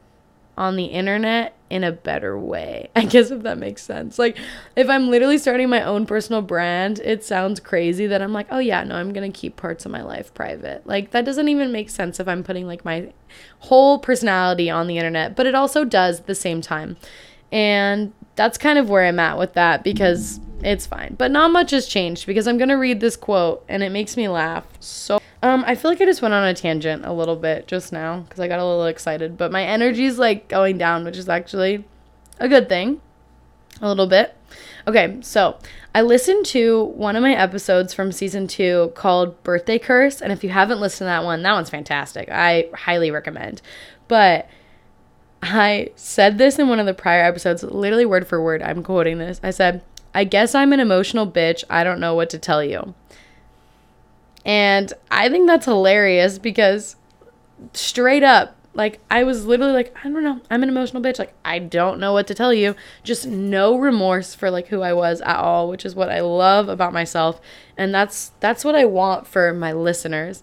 on 0.56 0.76
the 0.76 0.84
internet 0.84 1.56
in 1.70 1.82
a 1.82 1.92
better 1.92 2.38
way. 2.38 2.90
I 2.96 3.04
guess 3.04 3.30
if 3.30 3.42
that 3.42 3.58
makes 3.58 3.82
sense. 3.82 4.18
Like 4.18 4.38
if 4.76 4.88
I'm 4.88 5.10
literally 5.10 5.38
starting 5.38 5.68
my 5.68 5.82
own 5.82 6.06
personal 6.06 6.42
brand, 6.42 7.00
it 7.00 7.24
sounds 7.24 7.60
crazy 7.60 8.06
that 8.06 8.22
I'm 8.22 8.32
like, 8.32 8.46
"Oh 8.50 8.58
yeah, 8.58 8.84
no, 8.84 8.96
I'm 8.96 9.12
going 9.12 9.30
to 9.30 9.38
keep 9.38 9.56
parts 9.56 9.84
of 9.84 9.92
my 9.92 10.02
life 10.02 10.32
private." 10.34 10.86
Like 10.86 11.10
that 11.10 11.24
doesn't 11.24 11.48
even 11.48 11.72
make 11.72 11.90
sense 11.90 12.20
if 12.20 12.28
I'm 12.28 12.44
putting 12.44 12.66
like 12.66 12.84
my 12.84 13.12
whole 13.60 13.98
personality 13.98 14.70
on 14.70 14.86
the 14.86 14.98
internet, 14.98 15.36
but 15.36 15.46
it 15.46 15.54
also 15.54 15.84
does 15.84 16.20
at 16.20 16.26
the 16.26 16.34
same 16.34 16.60
time. 16.60 16.96
And 17.50 18.12
that's 18.36 18.58
kind 18.58 18.78
of 18.78 18.90
where 18.90 19.04
I'm 19.04 19.20
at 19.20 19.38
with 19.38 19.54
that 19.54 19.84
because 19.84 20.40
it's 20.62 20.86
fine. 20.86 21.14
But 21.16 21.30
not 21.30 21.52
much 21.52 21.70
has 21.70 21.86
changed 21.86 22.26
because 22.26 22.48
I'm 22.48 22.58
going 22.58 22.68
to 22.68 22.74
read 22.74 23.00
this 23.00 23.16
quote 23.16 23.64
and 23.68 23.82
it 23.82 23.90
makes 23.90 24.16
me 24.16 24.28
laugh 24.28 24.66
so 24.80 25.20
um, 25.44 25.62
I 25.66 25.74
feel 25.74 25.90
like 25.90 26.00
I 26.00 26.06
just 26.06 26.22
went 26.22 26.32
on 26.32 26.42
a 26.42 26.54
tangent 26.54 27.04
a 27.04 27.12
little 27.12 27.36
bit 27.36 27.66
just 27.66 27.92
now 27.92 28.20
because 28.20 28.40
I 28.40 28.48
got 28.48 28.60
a 28.60 28.64
little 28.64 28.86
excited, 28.86 29.36
but 29.36 29.52
my 29.52 29.62
energy 29.62 30.06
is 30.06 30.18
like 30.18 30.48
going 30.48 30.78
down, 30.78 31.04
which 31.04 31.18
is 31.18 31.28
actually 31.28 31.84
a 32.40 32.48
good 32.48 32.66
thing. 32.66 33.02
A 33.82 33.88
little 33.88 34.06
bit. 34.06 34.34
Okay, 34.88 35.18
so 35.20 35.58
I 35.94 36.00
listened 36.00 36.46
to 36.46 36.84
one 36.84 37.14
of 37.14 37.22
my 37.22 37.34
episodes 37.34 37.92
from 37.92 38.10
season 38.10 38.46
two 38.46 38.92
called 38.94 39.42
Birthday 39.42 39.78
Curse, 39.78 40.22
and 40.22 40.32
if 40.32 40.42
you 40.42 40.48
haven't 40.48 40.80
listened 40.80 41.00
to 41.00 41.04
that 41.10 41.24
one, 41.24 41.42
that 41.42 41.52
one's 41.52 41.68
fantastic. 41.68 42.30
I 42.30 42.70
highly 42.72 43.10
recommend. 43.10 43.60
But 44.08 44.48
I 45.42 45.90
said 45.94 46.38
this 46.38 46.58
in 46.58 46.70
one 46.70 46.80
of 46.80 46.86
the 46.86 46.94
prior 46.94 47.22
episodes, 47.22 47.62
literally 47.62 48.06
word 48.06 48.26
for 48.26 48.42
word. 48.42 48.62
I'm 48.62 48.82
quoting 48.82 49.18
this. 49.18 49.40
I 49.42 49.50
said, 49.50 49.82
I 50.14 50.24
guess 50.24 50.54
I'm 50.54 50.72
an 50.72 50.80
emotional 50.80 51.30
bitch. 51.30 51.64
I 51.68 51.84
don't 51.84 52.00
know 52.00 52.14
what 52.14 52.30
to 52.30 52.38
tell 52.38 52.64
you. 52.64 52.94
And 54.44 54.92
I 55.10 55.28
think 55.28 55.46
that's 55.46 55.66
hilarious 55.66 56.38
because 56.38 56.96
straight 57.72 58.22
up, 58.22 58.56
like 58.74 59.00
I 59.10 59.22
was 59.24 59.46
literally 59.46 59.72
like, 59.72 59.96
I 60.00 60.08
don't 60.08 60.24
know, 60.24 60.40
I'm 60.50 60.62
an 60.62 60.68
emotional 60.68 61.02
bitch. 61.02 61.18
Like 61.18 61.34
I 61.44 61.60
don't 61.60 62.00
know 62.00 62.12
what 62.12 62.26
to 62.26 62.34
tell 62.34 62.52
you. 62.52 62.74
Just 63.02 63.26
no 63.26 63.78
remorse 63.78 64.34
for 64.34 64.50
like 64.50 64.68
who 64.68 64.82
I 64.82 64.92
was 64.92 65.20
at 65.20 65.36
all, 65.36 65.68
which 65.68 65.86
is 65.86 65.94
what 65.94 66.10
I 66.10 66.20
love 66.20 66.68
about 66.68 66.92
myself. 66.92 67.40
And 67.76 67.94
that's 67.94 68.32
that's 68.40 68.64
what 68.64 68.74
I 68.74 68.84
want 68.84 69.26
for 69.26 69.52
my 69.52 69.72
listeners. 69.72 70.42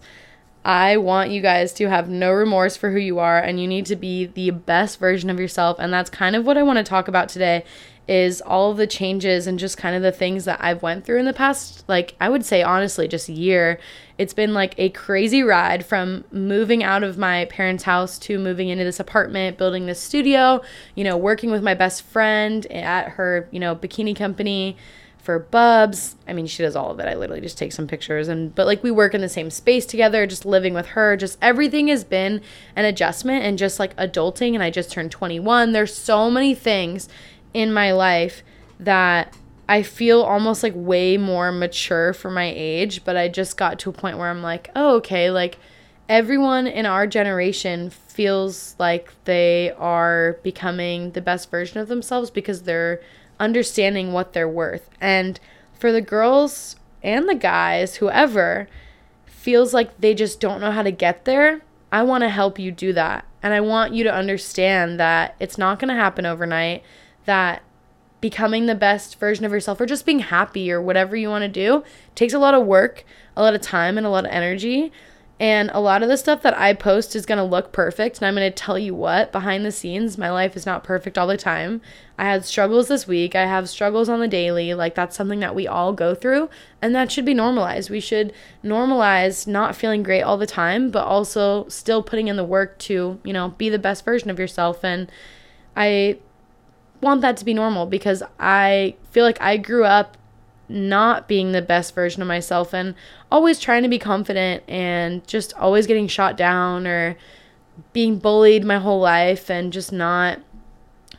I 0.64 0.96
want 0.96 1.30
you 1.30 1.40
guys 1.40 1.72
to 1.74 1.88
have 1.88 2.08
no 2.08 2.30
remorse 2.32 2.76
for 2.76 2.92
who 2.92 2.98
you 2.98 3.18
are 3.18 3.38
and 3.38 3.60
you 3.60 3.66
need 3.66 3.86
to 3.86 3.96
be 3.96 4.26
the 4.26 4.50
best 4.50 5.00
version 5.00 5.28
of 5.28 5.40
yourself 5.40 5.76
and 5.80 5.92
that's 5.92 6.08
kind 6.08 6.36
of 6.36 6.46
what 6.46 6.56
I 6.56 6.62
want 6.62 6.76
to 6.76 6.84
talk 6.84 7.08
about 7.08 7.28
today 7.28 7.64
is 8.08 8.40
all 8.40 8.74
the 8.74 8.86
changes 8.86 9.46
and 9.46 9.58
just 9.58 9.78
kind 9.78 9.94
of 9.94 10.02
the 10.02 10.12
things 10.12 10.44
that 10.44 10.58
I've 10.60 10.82
went 10.82 11.04
through 11.04 11.20
in 11.20 11.24
the 11.24 11.32
past 11.32 11.84
like 11.88 12.16
I 12.20 12.28
would 12.28 12.44
say 12.44 12.62
honestly 12.62 13.06
just 13.06 13.28
a 13.28 13.32
year. 13.32 13.78
It's 14.18 14.34
been 14.34 14.52
like 14.52 14.74
a 14.76 14.90
crazy 14.90 15.42
ride 15.42 15.86
from 15.86 16.24
moving 16.30 16.82
out 16.82 17.02
of 17.02 17.16
my 17.16 17.46
parents' 17.46 17.84
house 17.84 18.18
to 18.20 18.38
moving 18.38 18.68
into 18.68 18.84
this 18.84 19.00
apartment, 19.00 19.56
building 19.56 19.86
this 19.86 20.00
studio, 20.00 20.62
you 20.94 21.04
know, 21.04 21.16
working 21.16 21.50
with 21.50 21.62
my 21.62 21.74
best 21.74 22.02
friend 22.02 22.66
at 22.66 23.10
her, 23.10 23.48
you 23.50 23.58
know, 23.58 23.74
bikini 23.74 24.14
company 24.14 24.76
for 25.18 25.38
Bubs. 25.38 26.16
I 26.26 26.32
mean, 26.32 26.46
she 26.46 26.64
does 26.64 26.74
all 26.74 26.90
of 26.90 26.98
it. 26.98 27.06
I 27.06 27.14
literally 27.14 27.40
just 27.40 27.56
take 27.56 27.72
some 27.72 27.86
pictures 27.86 28.26
and 28.26 28.54
but 28.54 28.66
like 28.66 28.82
we 28.82 28.90
work 28.90 29.14
in 29.14 29.20
the 29.20 29.28
same 29.28 29.50
space 29.50 29.86
together, 29.86 30.26
just 30.26 30.44
living 30.44 30.74
with 30.74 30.86
her. 30.88 31.16
Just 31.16 31.38
everything 31.40 31.88
has 31.88 32.02
been 32.02 32.42
an 32.74 32.84
adjustment 32.84 33.44
and 33.44 33.56
just 33.56 33.78
like 33.78 33.96
adulting 33.96 34.54
and 34.54 34.62
I 34.62 34.70
just 34.70 34.90
turned 34.90 35.12
21. 35.12 35.72
There's 35.72 35.94
so 35.94 36.30
many 36.30 36.54
things 36.54 37.08
in 37.54 37.72
my 37.72 37.92
life 37.92 38.42
that 38.80 39.36
I 39.68 39.82
feel 39.82 40.22
almost 40.22 40.62
like 40.62 40.74
way 40.74 41.16
more 41.16 41.52
mature 41.52 42.12
for 42.12 42.30
my 42.30 42.52
age, 42.54 43.04
but 43.04 43.16
I 43.16 43.28
just 43.28 43.56
got 43.56 43.78
to 43.80 43.90
a 43.90 43.92
point 43.92 44.18
where 44.18 44.28
I'm 44.28 44.42
like, 44.42 44.70
oh, 44.74 44.96
okay, 44.96 45.30
like 45.30 45.58
everyone 46.08 46.66
in 46.66 46.84
our 46.84 47.06
generation 47.06 47.90
feels 47.90 48.76
like 48.78 49.12
they 49.24 49.72
are 49.78 50.38
becoming 50.42 51.12
the 51.12 51.20
best 51.20 51.50
version 51.50 51.78
of 51.78 51.88
themselves 51.88 52.30
because 52.30 52.62
they're 52.62 53.00
understanding 53.40 54.12
what 54.12 54.32
they're 54.32 54.48
worth. 54.48 54.90
And 55.00 55.40
for 55.78 55.90
the 55.90 56.00
girls 56.00 56.76
and 57.02 57.28
the 57.28 57.34
guys, 57.34 57.96
whoever 57.96 58.68
feels 59.24 59.72
like 59.72 60.00
they 60.00 60.14
just 60.14 60.38
don't 60.38 60.60
know 60.60 60.70
how 60.70 60.82
to 60.82 60.90
get 60.90 61.24
there, 61.24 61.62
I 61.90 62.02
want 62.02 62.22
to 62.22 62.28
help 62.28 62.58
you 62.58 62.72
do 62.72 62.92
that. 62.92 63.24
And 63.42 63.54
I 63.54 63.60
want 63.60 63.94
you 63.94 64.04
to 64.04 64.14
understand 64.14 65.00
that 65.00 65.34
it's 65.40 65.58
not 65.58 65.78
going 65.78 65.88
to 65.88 65.94
happen 65.94 66.26
overnight 66.26 66.84
that 67.24 67.62
becoming 68.20 68.66
the 68.66 68.74
best 68.74 69.18
version 69.18 69.44
of 69.44 69.52
yourself 69.52 69.80
or 69.80 69.86
just 69.86 70.06
being 70.06 70.20
happy 70.20 70.70
or 70.70 70.80
whatever 70.80 71.16
you 71.16 71.28
want 71.28 71.42
to 71.42 71.48
do 71.48 71.82
takes 72.14 72.32
a 72.32 72.38
lot 72.38 72.54
of 72.54 72.64
work, 72.64 73.04
a 73.36 73.42
lot 73.42 73.54
of 73.54 73.60
time, 73.60 73.98
and 73.98 74.06
a 74.06 74.10
lot 74.10 74.24
of 74.24 74.30
energy. 74.30 74.92
And 75.40 75.72
a 75.74 75.80
lot 75.80 76.04
of 76.04 76.08
the 76.08 76.16
stuff 76.16 76.42
that 76.42 76.56
I 76.56 76.72
post 76.72 77.16
is 77.16 77.26
going 77.26 77.38
to 77.38 77.44
look 77.44 77.72
perfect. 77.72 78.18
And 78.18 78.26
I'm 78.26 78.36
going 78.36 78.48
to 78.48 78.54
tell 78.54 78.78
you 78.78 78.94
what, 78.94 79.32
behind 79.32 79.66
the 79.66 79.72
scenes, 79.72 80.16
my 80.16 80.30
life 80.30 80.54
is 80.54 80.64
not 80.64 80.84
perfect 80.84 81.18
all 81.18 81.26
the 81.26 81.36
time. 81.36 81.80
I 82.16 82.26
had 82.26 82.44
struggles 82.44 82.86
this 82.86 83.08
week. 83.08 83.34
I 83.34 83.46
have 83.46 83.68
struggles 83.68 84.08
on 84.08 84.20
the 84.20 84.28
daily. 84.28 84.72
Like, 84.72 84.94
that's 84.94 85.16
something 85.16 85.40
that 85.40 85.56
we 85.56 85.66
all 85.66 85.92
go 85.94 86.14
through. 86.14 86.48
And 86.80 86.94
that 86.94 87.10
should 87.10 87.24
be 87.24 87.34
normalized. 87.34 87.90
We 87.90 87.98
should 87.98 88.32
normalize 88.62 89.48
not 89.48 89.74
feeling 89.74 90.04
great 90.04 90.22
all 90.22 90.38
the 90.38 90.46
time, 90.46 90.92
but 90.92 91.04
also 91.04 91.66
still 91.66 92.04
putting 92.04 92.28
in 92.28 92.36
the 92.36 92.44
work 92.44 92.78
to, 92.80 93.18
you 93.24 93.32
know, 93.32 93.48
be 93.48 93.68
the 93.68 93.80
best 93.80 94.04
version 94.04 94.30
of 94.30 94.38
yourself. 94.38 94.84
And 94.84 95.10
I 95.76 96.18
want 97.02 97.20
that 97.20 97.36
to 97.38 97.44
be 97.44 97.52
normal 97.52 97.84
because 97.84 98.22
I 98.38 98.96
feel 99.10 99.24
like 99.24 99.40
I 99.42 99.58
grew 99.58 99.84
up 99.84 100.16
not 100.68 101.28
being 101.28 101.52
the 101.52 101.60
best 101.60 101.94
version 101.94 102.22
of 102.22 102.28
myself 102.28 102.72
and 102.72 102.94
always 103.30 103.58
trying 103.58 103.82
to 103.82 103.88
be 103.88 103.98
confident 103.98 104.62
and 104.68 105.26
just 105.26 105.52
always 105.54 105.86
getting 105.86 106.06
shot 106.06 106.36
down 106.36 106.86
or 106.86 107.16
being 107.92 108.18
bullied 108.18 108.64
my 108.64 108.78
whole 108.78 109.00
life 109.00 109.50
and 109.50 109.72
just 109.72 109.92
not 109.92 110.38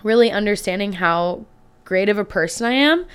really 0.02 0.32
understanding 0.32 0.94
how 0.94 1.46
great 1.86 2.10
of 2.10 2.18
a 2.18 2.26
person 2.26 2.66
I 2.66 2.74
am. 2.74 3.06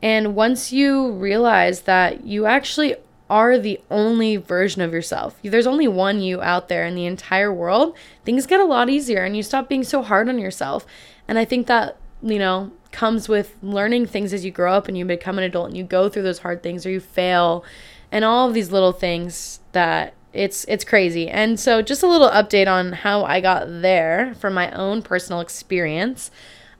And 0.00 0.34
once 0.34 0.72
you 0.72 1.12
realize 1.12 1.82
that 1.82 2.24
you 2.24 2.46
actually 2.46 2.96
are 3.28 3.58
the 3.58 3.80
only 3.90 4.36
version 4.36 4.82
of 4.82 4.92
yourself, 4.92 5.38
there's 5.42 5.66
only 5.66 5.88
one 5.88 6.20
you 6.20 6.40
out 6.42 6.68
there 6.68 6.84
in 6.86 6.94
the 6.94 7.06
entire 7.06 7.52
world, 7.52 7.96
things 8.24 8.46
get 8.46 8.60
a 8.60 8.64
lot 8.64 8.88
easier 8.88 9.24
and 9.24 9.36
you 9.36 9.42
stop 9.42 9.68
being 9.68 9.84
so 9.84 10.02
hard 10.02 10.28
on 10.28 10.38
yourself. 10.38 10.86
And 11.28 11.38
I 11.38 11.44
think 11.44 11.66
that 11.66 11.96
you 12.22 12.38
know, 12.38 12.70
comes 12.92 13.28
with 13.28 13.56
learning 13.62 14.06
things 14.06 14.32
as 14.32 14.44
you 14.44 14.50
grow 14.50 14.72
up 14.72 14.88
and 14.88 14.96
you 14.96 15.04
become 15.04 15.38
an 15.38 15.44
adult 15.44 15.68
and 15.68 15.76
you 15.76 15.84
go 15.84 16.08
through 16.08 16.22
those 16.22 16.40
hard 16.40 16.62
things 16.62 16.86
or 16.86 16.90
you 16.90 17.00
fail 17.00 17.64
and 18.10 18.24
all 18.24 18.48
of 18.48 18.54
these 18.54 18.70
little 18.70 18.92
things 18.92 19.60
that 19.72 20.14
it's 20.32 20.64
it's 20.68 20.84
crazy. 20.84 21.28
And 21.28 21.58
so 21.58 21.82
just 21.82 22.02
a 22.02 22.06
little 22.06 22.30
update 22.30 22.68
on 22.68 22.92
how 22.92 23.24
I 23.24 23.40
got 23.40 23.66
there 23.66 24.34
from 24.34 24.54
my 24.54 24.70
own 24.70 25.02
personal 25.02 25.40
experience. 25.40 26.30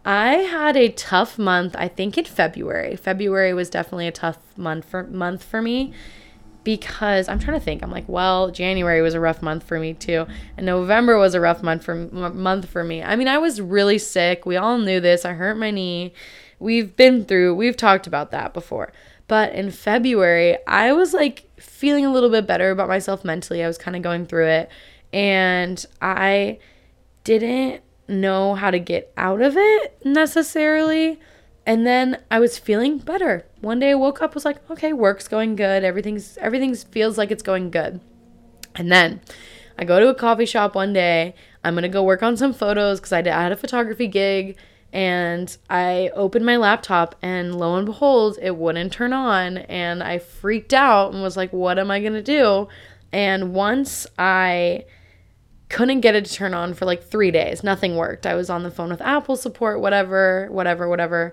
I 0.04 0.34
had 0.34 0.76
a 0.76 0.88
tough 0.88 1.38
month, 1.38 1.76
I 1.78 1.86
think 1.88 2.18
in 2.18 2.24
February. 2.24 2.96
February 2.96 3.54
was 3.54 3.70
definitely 3.70 4.08
a 4.08 4.12
tough 4.12 4.38
month 4.56 4.84
for 4.84 5.04
month 5.04 5.44
for 5.44 5.62
me 5.62 5.92
because 6.64 7.28
I'm 7.28 7.38
trying 7.38 7.58
to 7.58 7.64
think. 7.64 7.82
I'm 7.82 7.90
like, 7.90 8.08
well, 8.08 8.50
January 8.50 9.02
was 9.02 9.14
a 9.14 9.20
rough 9.20 9.42
month 9.42 9.64
for 9.64 9.78
me 9.78 9.94
too, 9.94 10.26
and 10.56 10.66
November 10.66 11.18
was 11.18 11.34
a 11.34 11.40
rough 11.40 11.62
month 11.62 11.84
for 11.84 11.94
month 11.94 12.68
for 12.68 12.84
me. 12.84 13.02
I 13.02 13.16
mean, 13.16 13.28
I 13.28 13.38
was 13.38 13.60
really 13.60 13.98
sick. 13.98 14.46
We 14.46 14.56
all 14.56 14.78
knew 14.78 15.00
this. 15.00 15.24
I 15.24 15.32
hurt 15.32 15.56
my 15.56 15.70
knee. 15.70 16.12
We've 16.58 16.94
been 16.96 17.24
through. 17.24 17.54
We've 17.54 17.76
talked 17.76 18.06
about 18.06 18.30
that 18.30 18.54
before. 18.54 18.92
But 19.28 19.54
in 19.54 19.70
February, 19.70 20.58
I 20.66 20.92
was 20.92 21.14
like 21.14 21.48
feeling 21.58 22.04
a 22.04 22.12
little 22.12 22.30
bit 22.30 22.46
better 22.46 22.70
about 22.70 22.88
myself 22.88 23.24
mentally. 23.24 23.64
I 23.64 23.66
was 23.66 23.78
kind 23.78 23.96
of 23.96 24.02
going 24.02 24.26
through 24.26 24.46
it, 24.46 24.70
and 25.12 25.84
I 26.00 26.58
didn't 27.24 27.82
know 28.08 28.54
how 28.54 28.70
to 28.70 28.78
get 28.78 29.12
out 29.16 29.40
of 29.40 29.56
it 29.56 30.00
necessarily. 30.04 31.20
And 31.64 31.86
then 31.86 32.20
I 32.30 32.40
was 32.40 32.58
feeling 32.58 32.98
better. 32.98 33.46
One 33.60 33.78
day 33.78 33.92
I 33.92 33.94
woke 33.94 34.20
up 34.20 34.34
was 34.34 34.44
like, 34.44 34.68
okay, 34.70 34.92
work's 34.92 35.28
going 35.28 35.54
good. 35.54 35.84
Everything's 35.84 36.36
everything 36.38 36.74
feels 36.74 37.16
like 37.16 37.30
it's 37.30 37.42
going 37.42 37.70
good. 37.70 38.00
And 38.74 38.90
then 38.90 39.20
I 39.78 39.84
go 39.84 40.00
to 40.00 40.08
a 40.08 40.14
coffee 40.14 40.46
shop 40.46 40.74
one 40.74 40.92
day. 40.92 41.34
I'm 41.62 41.76
to 41.76 41.88
go 41.88 42.02
work 42.02 42.22
on 42.22 42.36
some 42.36 42.52
photos 42.52 42.98
cuz 42.98 43.12
I, 43.12 43.20
I 43.20 43.42
had 43.42 43.52
a 43.52 43.56
photography 43.56 44.08
gig 44.08 44.56
and 44.92 45.56
I 45.70 46.10
opened 46.14 46.44
my 46.44 46.56
laptop 46.56 47.14
and 47.22 47.56
lo 47.56 47.76
and 47.76 47.86
behold, 47.86 48.38
it 48.42 48.56
wouldn't 48.56 48.92
turn 48.92 49.12
on 49.12 49.58
and 49.58 50.02
I 50.02 50.18
freaked 50.18 50.74
out 50.74 51.12
and 51.12 51.22
was 51.22 51.36
like, 51.36 51.52
what 51.52 51.78
am 51.78 51.90
I 51.90 52.00
to 52.00 52.22
do? 52.22 52.68
And 53.12 53.54
once 53.54 54.06
I 54.18 54.84
couldn't 55.68 56.00
get 56.00 56.14
it 56.14 56.26
to 56.26 56.32
turn 56.32 56.52
on 56.52 56.74
for 56.74 56.84
like 56.84 57.02
3 57.02 57.30
days, 57.30 57.62
nothing 57.62 57.96
worked. 57.96 58.26
I 58.26 58.34
was 58.34 58.50
on 58.50 58.64
the 58.64 58.70
phone 58.70 58.90
with 58.90 59.00
Apple 59.00 59.36
support, 59.36 59.80
whatever, 59.80 60.48
whatever, 60.50 60.88
whatever 60.88 61.32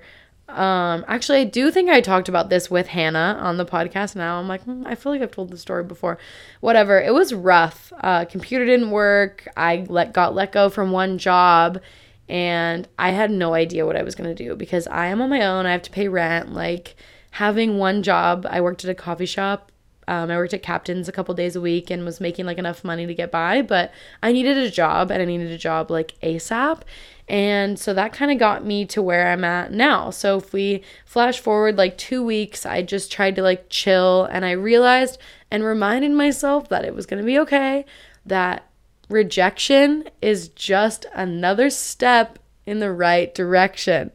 Um, 0.49 1.05
actually, 1.07 1.39
I 1.39 1.43
do 1.43 1.71
think 1.71 1.89
I 1.89 2.01
talked 2.01 2.27
about 2.27 2.49
this 2.49 2.71
with 2.71 2.87
Hannah 2.87 3.37
on 3.39 3.57
the 3.57 3.65
podcast. 3.65 4.15
Now 4.15 4.39
I'm 4.39 4.47
like, 4.47 4.63
hmm, 4.63 4.83
I 4.85 4.95
feel 4.95 5.11
like 5.11 5.21
I've 5.21 5.31
told 5.31 5.51
the 5.51 5.57
story 5.57 5.83
before. 5.83 6.17
Whatever. 6.59 6.99
It 6.99 7.13
was 7.13 7.33
rough. 7.33 7.93
Uh, 8.01 8.25
computer 8.25 8.65
didn't 8.65 8.91
work. 8.91 9.47
I 9.55 9.85
let 9.87 10.13
got 10.13 10.33
let 10.33 10.51
go 10.51 10.69
from 10.69 10.91
one 10.91 11.17
job, 11.17 11.79
and 12.27 12.87
I 12.97 13.11
had 13.11 13.31
no 13.31 13.53
idea 13.53 13.85
what 13.85 13.95
I 13.95 14.03
was 14.03 14.15
gonna 14.15 14.35
do 14.35 14.55
because 14.55 14.87
I 14.87 15.07
am 15.07 15.21
on 15.21 15.29
my 15.29 15.45
own. 15.45 15.65
I 15.65 15.71
have 15.71 15.83
to 15.83 15.91
pay 15.91 16.07
rent. 16.07 16.53
Like 16.53 16.95
having 17.31 17.77
one 17.77 18.01
job. 18.01 18.47
I 18.49 18.61
worked 18.61 18.83
at 18.83 18.89
a 18.89 18.95
coffee 18.95 19.27
shop 19.27 19.71
um, 20.09 20.31
I 20.31 20.37
worked 20.37 20.55
at 20.55 20.63
Captain's 20.63 21.07
a 21.07 21.11
couple 21.11 21.35
days 21.35 21.55
a 21.55 21.61
week 21.61 21.91
and 21.91 22.03
was 22.03 22.19
making 22.19 22.47
like 22.47 22.57
enough 22.57 22.83
money 22.83 23.05
to 23.05 23.13
get 23.13 23.31
by, 23.31 23.61
but 23.61 23.91
I 24.23 24.31
needed 24.31 24.57
a 24.57 24.71
job 24.71 25.11
and 25.11 25.21
I 25.21 25.25
needed 25.25 25.51
a 25.51 25.57
job 25.57 25.91
like 25.91 26.15
ASAP. 26.23 26.81
And 27.29 27.77
so 27.77 27.93
that 27.93 28.11
kind 28.11 28.31
of 28.31 28.39
got 28.39 28.65
me 28.65 28.85
to 28.87 29.01
where 29.01 29.31
I'm 29.31 29.43
at 29.43 29.71
now. 29.71 30.09
So 30.09 30.37
if 30.37 30.51
we 30.51 30.83
flash 31.05 31.39
forward 31.39 31.77
like 31.77 31.97
two 31.97 32.23
weeks, 32.23 32.65
I 32.65 32.81
just 32.81 33.11
tried 33.11 33.35
to 33.35 33.43
like 33.43 33.69
chill 33.69 34.25
and 34.25 34.43
I 34.43 34.51
realized 34.51 35.19
and 35.51 35.63
reminded 35.63 36.11
myself 36.11 36.69
that 36.69 36.85
it 36.85 36.95
was 36.95 37.05
going 37.05 37.21
to 37.21 37.25
be 37.25 37.37
okay, 37.39 37.85
that 38.25 38.67
rejection 39.09 40.09
is 40.21 40.49
just 40.49 41.05
another 41.13 41.69
step 41.69 42.39
in 42.65 42.79
the 42.79 42.91
right 42.91 43.33
direction, 43.35 44.11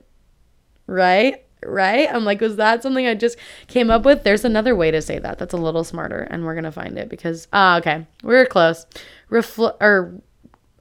right? 0.89 1.45
right? 1.65 2.09
I'm 2.13 2.25
like, 2.25 2.41
was 2.41 2.57
that 2.57 2.83
something 2.83 3.07
I 3.07 3.15
just 3.15 3.39
came 3.69 3.91
up 3.91 4.05
with? 4.05 4.25
There's 4.25 4.45
another 4.45 4.75
way 4.77 4.91
to 4.91 5.01
say 5.01 5.19
that. 5.19 5.39
That's 5.39 5.55
a 5.55 5.59
little 5.59 5.85
smarter, 5.85 6.21
and 6.31 6.45
we're 6.45 6.55
gonna 6.55 6.73
find 6.73 6.99
it 6.99 7.09
because 7.09 7.49
ah, 7.53 7.79
okay, 7.79 8.07
we 8.23 8.35
are 8.37 8.47
close. 8.47 8.87
Refl 9.31 9.75
or 9.81 10.21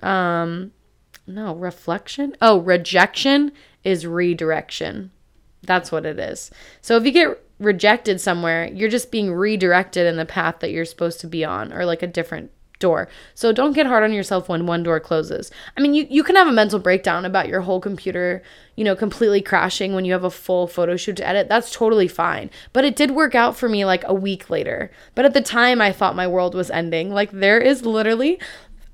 um, 0.07 0.71
no 1.25 1.55
reflection. 1.55 2.35
Oh, 2.41 2.59
rejection 2.59 3.51
is 3.83 4.05
redirection. 4.05 5.11
That's 5.61 5.91
what 5.91 6.05
it 6.05 6.19
is. 6.19 6.51
So 6.81 6.97
if 6.97 7.05
you 7.05 7.11
get 7.11 7.41
rejected 7.59 8.19
somewhere, 8.19 8.69
you're 8.73 8.89
just 8.89 9.11
being 9.11 9.31
redirected 9.31 10.05
in 10.05 10.17
the 10.17 10.25
path 10.25 10.59
that 10.59 10.71
you're 10.71 10.85
supposed 10.85 11.21
to 11.21 11.27
be 11.27 11.45
on, 11.45 11.71
or 11.71 11.85
like 11.85 12.03
a 12.03 12.07
different 12.07 12.51
door. 12.79 13.07
So 13.33 13.53
don't 13.53 13.71
get 13.71 13.85
hard 13.85 14.03
on 14.03 14.11
yourself 14.11 14.49
when 14.49 14.65
one 14.65 14.83
door 14.83 14.99
closes. 14.99 15.51
I 15.77 15.81
mean, 15.81 15.93
you, 15.93 16.05
you 16.09 16.21
can 16.21 16.35
have 16.35 16.47
a 16.47 16.51
mental 16.51 16.79
breakdown 16.79 17.23
about 17.23 17.47
your 17.47 17.61
whole 17.61 17.79
computer, 17.79 18.43
you 18.75 18.83
know, 18.83 18.95
completely 18.95 19.41
crashing 19.41 19.95
when 19.95 20.03
you 20.03 20.11
have 20.11 20.25
a 20.25 20.29
full 20.29 20.67
photo 20.67 20.97
shoot 20.97 21.15
to 21.17 21.27
edit. 21.27 21.47
That's 21.47 21.71
totally 21.71 22.09
fine. 22.09 22.49
But 22.73 22.83
it 22.83 22.97
did 22.97 23.11
work 23.11 23.35
out 23.35 23.55
for 23.55 23.69
me 23.69 23.85
like 23.85 24.03
a 24.05 24.13
week 24.13 24.49
later. 24.49 24.91
But 25.15 25.23
at 25.23 25.33
the 25.33 25.41
time, 25.41 25.79
I 25.79 25.93
thought 25.93 26.17
my 26.17 26.27
world 26.27 26.55
was 26.55 26.69
ending. 26.69 27.11
Like, 27.11 27.31
there 27.31 27.59
is 27.59 27.85
literally, 27.85 28.37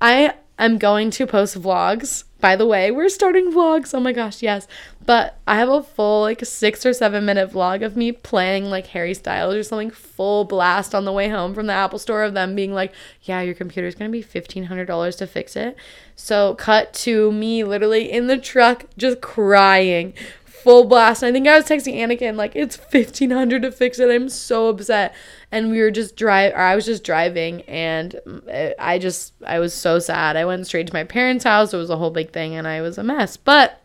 I 0.00 0.34
am 0.64 0.78
going 0.78 1.10
to 1.12 1.26
post 1.26 1.60
vlogs 1.60 2.24
by 2.40 2.56
the 2.56 2.66
way, 2.66 2.90
we're 2.90 3.08
starting 3.08 3.52
vlogs. 3.52 3.94
Oh 3.94 4.00
my 4.00 4.12
gosh, 4.12 4.42
yes. 4.42 4.66
But 5.04 5.38
I 5.46 5.56
have 5.56 5.68
a 5.68 5.82
full 5.82 6.22
like 6.22 6.44
six 6.44 6.86
or 6.86 6.92
seven 6.92 7.24
minute 7.24 7.50
vlog 7.50 7.84
of 7.84 7.96
me 7.96 8.12
playing 8.12 8.66
like 8.66 8.86
Harry 8.88 9.14
Styles 9.14 9.54
or 9.54 9.62
something 9.62 9.90
full 9.90 10.44
blast 10.44 10.94
on 10.94 11.04
the 11.04 11.12
way 11.12 11.28
home 11.28 11.54
from 11.54 11.66
the 11.66 11.72
Apple 11.72 11.98
store 11.98 12.22
of 12.22 12.34
them 12.34 12.54
being 12.54 12.72
like, 12.72 12.92
yeah, 13.22 13.42
your 13.42 13.54
computer's 13.54 13.94
gonna 13.94 14.10
be 14.10 14.22
$1,500 14.22 15.18
to 15.18 15.26
fix 15.26 15.54
it. 15.54 15.76
So, 16.16 16.54
cut 16.54 16.92
to 16.94 17.30
me 17.32 17.64
literally 17.64 18.10
in 18.10 18.26
the 18.26 18.38
truck 18.38 18.86
just 18.96 19.20
crying 19.20 20.14
full 20.62 20.84
blast. 20.84 21.22
I 21.22 21.32
think 21.32 21.46
I 21.46 21.56
was 21.56 21.66
texting 21.66 21.94
Anakin 21.94 22.36
like 22.36 22.54
it's 22.54 22.76
fifteen 22.76 23.30
hundred 23.30 23.62
to 23.62 23.72
fix 23.72 23.98
it. 23.98 24.10
I'm 24.10 24.28
so 24.28 24.68
upset. 24.68 25.14
And 25.52 25.70
we 25.70 25.80
were 25.80 25.90
just 25.90 26.16
drive, 26.16 26.52
or 26.52 26.58
I 26.60 26.76
was 26.76 26.86
just 26.86 27.02
driving, 27.02 27.62
and 27.62 28.20
I 28.78 28.98
just 28.98 29.34
I 29.46 29.58
was 29.58 29.74
so 29.74 29.98
sad. 29.98 30.36
I 30.36 30.44
went 30.44 30.66
straight 30.66 30.86
to 30.86 30.92
my 30.92 31.04
parents' 31.04 31.44
house. 31.44 31.74
It 31.74 31.78
was 31.78 31.90
a 31.90 31.96
whole 31.96 32.10
big 32.10 32.32
thing, 32.32 32.54
and 32.54 32.68
I 32.68 32.80
was 32.80 32.98
a 32.98 33.02
mess. 33.02 33.36
But 33.36 33.80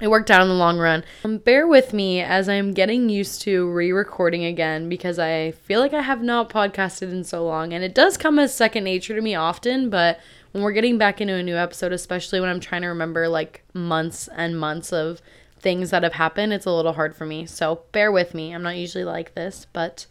it 0.00 0.08
worked 0.08 0.30
out 0.30 0.42
in 0.42 0.48
the 0.48 0.54
long 0.54 0.78
run. 0.78 1.04
Um, 1.24 1.38
bear 1.38 1.68
with 1.68 1.92
me 1.92 2.20
as 2.20 2.48
I'm 2.48 2.72
getting 2.72 3.08
used 3.08 3.42
to 3.42 3.70
re 3.70 3.92
recording 3.92 4.44
again 4.44 4.88
because 4.88 5.18
I 5.18 5.52
feel 5.52 5.80
like 5.80 5.94
I 5.94 6.02
have 6.02 6.22
not 6.22 6.50
podcasted 6.50 7.12
in 7.12 7.22
so 7.22 7.44
long. 7.44 7.72
And 7.72 7.84
it 7.84 7.94
does 7.94 8.16
come 8.16 8.38
as 8.38 8.54
second 8.54 8.84
nature 8.84 9.14
to 9.14 9.20
me 9.20 9.34
often, 9.34 9.90
but 9.90 10.18
when 10.52 10.62
we're 10.62 10.72
getting 10.72 10.98
back 10.98 11.20
into 11.20 11.34
a 11.34 11.42
new 11.42 11.56
episode, 11.56 11.92
especially 11.92 12.40
when 12.40 12.48
I'm 12.48 12.60
trying 12.60 12.82
to 12.82 12.88
remember 12.88 13.28
like 13.28 13.64
months 13.72 14.28
and 14.36 14.58
months 14.58 14.92
of 14.92 15.22
things 15.64 15.90
that 15.90 16.04
have 16.04 16.12
happened, 16.12 16.52
it's 16.52 16.66
a 16.66 16.70
little 16.70 16.92
hard 16.92 17.16
for 17.16 17.26
me. 17.26 17.46
So 17.46 17.82
bear 17.90 18.12
with 18.12 18.34
me. 18.34 18.54
I'm 18.54 18.62
not 18.62 18.76
usually 18.76 19.02
like 19.02 19.34
this, 19.34 19.66
but 19.72 20.06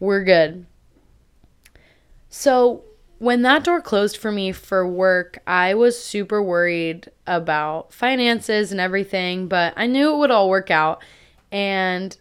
we're 0.00 0.24
good. 0.24 0.66
So 2.28 2.82
when 3.18 3.42
that 3.42 3.62
door 3.62 3.80
closed 3.80 4.16
for 4.16 4.32
me 4.32 4.50
for 4.50 4.86
work, 4.86 5.38
I 5.46 5.74
was 5.74 6.02
super 6.02 6.42
worried 6.42 7.10
about 7.26 7.92
finances 7.92 8.72
and 8.72 8.80
everything, 8.80 9.46
but 9.46 9.72
I 9.76 9.86
knew 9.86 10.12
it 10.12 10.18
would 10.18 10.32
all 10.32 10.50
work 10.50 10.70
out. 10.70 11.02
And 11.52 12.16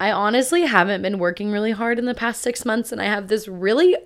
I 0.00 0.10
honestly 0.10 0.62
haven't 0.62 1.02
been 1.02 1.18
working 1.18 1.50
really 1.50 1.72
hard 1.72 1.98
in 1.98 2.06
the 2.06 2.14
past 2.14 2.40
six 2.40 2.64
months, 2.64 2.92
and 2.92 3.02
I 3.02 3.04
have 3.04 3.28
this 3.28 3.46
really 3.46 3.96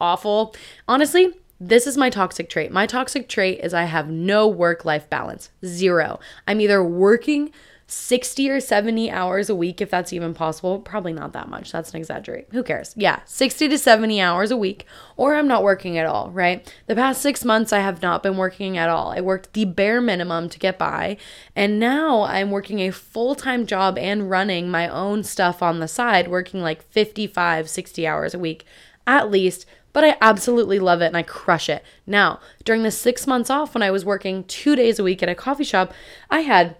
awful, 0.00 0.54
honestly, 0.86 1.34
this 1.68 1.86
is 1.86 1.96
my 1.96 2.10
toxic 2.10 2.48
trait. 2.48 2.72
My 2.72 2.86
toxic 2.86 3.28
trait 3.28 3.60
is 3.62 3.72
I 3.72 3.84
have 3.84 4.08
no 4.08 4.48
work 4.48 4.84
life 4.84 5.08
balance. 5.08 5.50
Zero. 5.64 6.18
I'm 6.46 6.60
either 6.60 6.82
working 6.82 7.52
60 7.86 8.50
or 8.50 8.58
70 8.58 9.10
hours 9.10 9.50
a 9.50 9.54
week, 9.54 9.80
if 9.80 9.90
that's 9.90 10.12
even 10.12 10.34
possible. 10.34 10.80
Probably 10.80 11.12
not 11.12 11.34
that 11.34 11.48
much. 11.48 11.70
That's 11.70 11.90
an 11.90 11.98
exaggerate. 11.98 12.48
Who 12.50 12.62
cares? 12.62 12.94
Yeah, 12.96 13.20
60 13.26 13.68
to 13.68 13.78
70 13.78 14.20
hours 14.20 14.50
a 14.50 14.56
week, 14.56 14.86
or 15.16 15.34
I'm 15.34 15.46
not 15.46 15.62
working 15.62 15.98
at 15.98 16.06
all, 16.06 16.30
right? 16.30 16.74
The 16.86 16.96
past 16.96 17.20
six 17.20 17.44
months, 17.44 17.72
I 17.72 17.80
have 17.80 18.00
not 18.00 18.22
been 18.22 18.38
working 18.38 18.78
at 18.78 18.88
all. 18.88 19.10
I 19.10 19.20
worked 19.20 19.52
the 19.52 19.66
bare 19.66 20.00
minimum 20.00 20.48
to 20.48 20.58
get 20.58 20.78
by, 20.78 21.18
and 21.54 21.78
now 21.78 22.22
I'm 22.22 22.50
working 22.50 22.80
a 22.80 22.90
full 22.90 23.34
time 23.34 23.66
job 23.66 23.98
and 23.98 24.30
running 24.30 24.70
my 24.70 24.88
own 24.88 25.22
stuff 25.22 25.62
on 25.62 25.78
the 25.78 25.88
side, 25.88 26.28
working 26.28 26.62
like 26.62 26.82
55, 26.82 27.68
60 27.68 28.06
hours 28.06 28.34
a 28.34 28.38
week 28.38 28.64
at 29.06 29.30
least 29.30 29.66
but 29.92 30.04
I 30.04 30.16
absolutely 30.20 30.78
love 30.78 31.02
it 31.02 31.06
and 31.06 31.16
I 31.16 31.22
crush 31.22 31.68
it. 31.68 31.84
Now, 32.06 32.40
during 32.64 32.82
the 32.82 32.90
six 32.90 33.26
months 33.26 33.50
off 33.50 33.74
when 33.74 33.82
I 33.82 33.90
was 33.90 34.04
working 34.04 34.44
two 34.44 34.76
days 34.76 34.98
a 34.98 35.04
week 35.04 35.22
at 35.22 35.28
a 35.28 35.34
coffee 35.34 35.64
shop, 35.64 35.92
I 36.30 36.40
had 36.40 36.76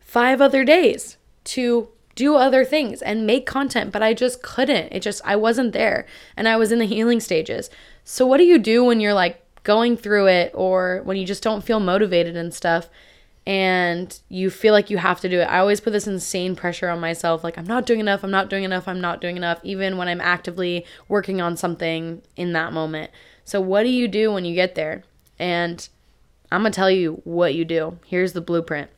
five 0.00 0.40
other 0.40 0.64
days 0.64 1.16
to 1.44 1.88
do 2.14 2.34
other 2.34 2.64
things 2.64 3.00
and 3.02 3.26
make 3.26 3.46
content, 3.46 3.92
but 3.92 4.02
I 4.02 4.14
just 4.14 4.42
couldn't. 4.42 4.92
It 4.92 5.00
just, 5.00 5.22
I 5.24 5.36
wasn't 5.36 5.72
there 5.72 6.06
and 6.36 6.48
I 6.48 6.56
was 6.56 6.72
in 6.72 6.78
the 6.78 6.84
healing 6.84 7.20
stages. 7.20 7.70
So, 8.04 8.26
what 8.26 8.38
do 8.38 8.44
you 8.44 8.58
do 8.58 8.84
when 8.84 9.00
you're 9.00 9.14
like 9.14 9.42
going 9.62 9.96
through 9.96 10.26
it 10.28 10.50
or 10.54 11.02
when 11.04 11.16
you 11.16 11.26
just 11.26 11.42
don't 11.42 11.62
feel 11.62 11.78
motivated 11.78 12.36
and 12.36 12.52
stuff? 12.52 12.88
And 13.48 14.20
you 14.28 14.50
feel 14.50 14.74
like 14.74 14.90
you 14.90 14.98
have 14.98 15.20
to 15.20 15.28
do 15.28 15.40
it. 15.40 15.44
I 15.44 15.58
always 15.58 15.80
put 15.80 15.94
this 15.94 16.06
insane 16.06 16.54
pressure 16.54 16.90
on 16.90 17.00
myself 17.00 17.42
like 17.42 17.56
I'm 17.56 17.66
not 17.66 17.86
doing 17.86 17.98
enough, 17.98 18.22
I'm 18.22 18.30
not 18.30 18.50
doing 18.50 18.62
enough, 18.62 18.86
I'm 18.86 19.00
not 19.00 19.22
doing 19.22 19.38
enough 19.38 19.58
even 19.62 19.96
when 19.96 20.06
I'm 20.06 20.20
actively 20.20 20.84
working 21.08 21.40
on 21.40 21.56
something 21.56 22.20
in 22.36 22.52
that 22.52 22.74
moment. 22.74 23.10
So 23.46 23.58
what 23.58 23.84
do 23.84 23.88
you 23.88 24.06
do 24.06 24.30
when 24.30 24.44
you 24.44 24.54
get 24.54 24.74
there? 24.74 25.02
And 25.38 25.88
I'm 26.52 26.62
to 26.64 26.70
tell 26.70 26.90
you 26.90 27.22
what 27.24 27.54
you 27.54 27.64
do. 27.64 27.98
Here's 28.04 28.34
the 28.34 28.42
blueprint. 28.42 28.90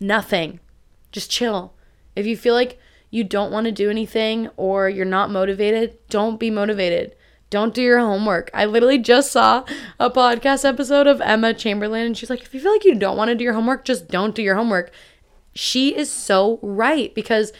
Nothing. 0.00 0.60
Just 1.12 1.30
chill. 1.30 1.74
If 2.16 2.24
you 2.24 2.38
feel 2.38 2.54
like 2.54 2.78
you 3.10 3.22
don't 3.22 3.52
want 3.52 3.66
to 3.66 3.72
do 3.72 3.90
anything 3.90 4.48
or 4.56 4.88
you're 4.88 5.04
not 5.04 5.30
motivated, 5.30 5.98
don't 6.08 6.40
be 6.40 6.50
motivated. 6.50 7.14
Don't 7.50 7.74
do 7.74 7.82
your 7.82 7.98
homework. 7.98 8.50
I 8.52 8.66
literally 8.66 8.98
just 8.98 9.32
saw 9.32 9.64
a 9.98 10.10
podcast 10.10 10.64
episode 10.64 11.06
of 11.06 11.20
Emma 11.20 11.54
Chamberlain, 11.54 12.06
and 12.06 12.16
she's 12.16 12.30
like, 12.30 12.42
if 12.42 12.52
you 12.52 12.60
feel 12.60 12.72
like 12.72 12.84
you 12.84 12.94
don't 12.94 13.16
want 13.16 13.28
to 13.28 13.34
do 13.34 13.44
your 13.44 13.54
homework, 13.54 13.84
just 13.84 14.08
don't 14.08 14.34
do 14.34 14.42
your 14.42 14.56
homework. 14.56 14.90
She 15.54 15.96
is 15.96 16.10
so 16.10 16.58
right 16.62 17.14
because 17.14 17.52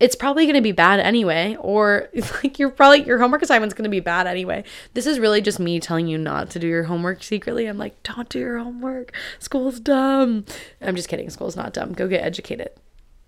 it's 0.00 0.16
probably 0.16 0.44
going 0.44 0.56
to 0.56 0.60
be 0.60 0.72
bad 0.72 1.00
anyway 1.00 1.56
or 1.60 2.08
like 2.42 2.58
you're 2.58 2.70
probably 2.70 3.04
your 3.04 3.18
homework 3.18 3.42
assignment's 3.42 3.74
going 3.74 3.84
to 3.84 3.90
be 3.90 4.00
bad 4.00 4.26
anyway. 4.26 4.64
This 4.92 5.06
is 5.06 5.18
really 5.18 5.40
just 5.40 5.60
me 5.60 5.80
telling 5.80 6.06
you 6.08 6.18
not 6.18 6.50
to 6.50 6.58
do 6.58 6.66
your 6.66 6.84
homework 6.84 7.22
secretly. 7.22 7.66
I'm 7.66 7.78
like 7.78 8.02
don't 8.02 8.28
do 8.28 8.38
your 8.38 8.58
homework. 8.58 9.12
School's 9.38 9.80
dumb. 9.80 10.44
I'm 10.80 10.96
just 10.96 11.08
kidding. 11.08 11.30
School's 11.30 11.56
not 11.56 11.72
dumb. 11.72 11.92
Go 11.92 12.08
get 12.08 12.24
educated. 12.24 12.70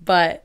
But 0.04 0.44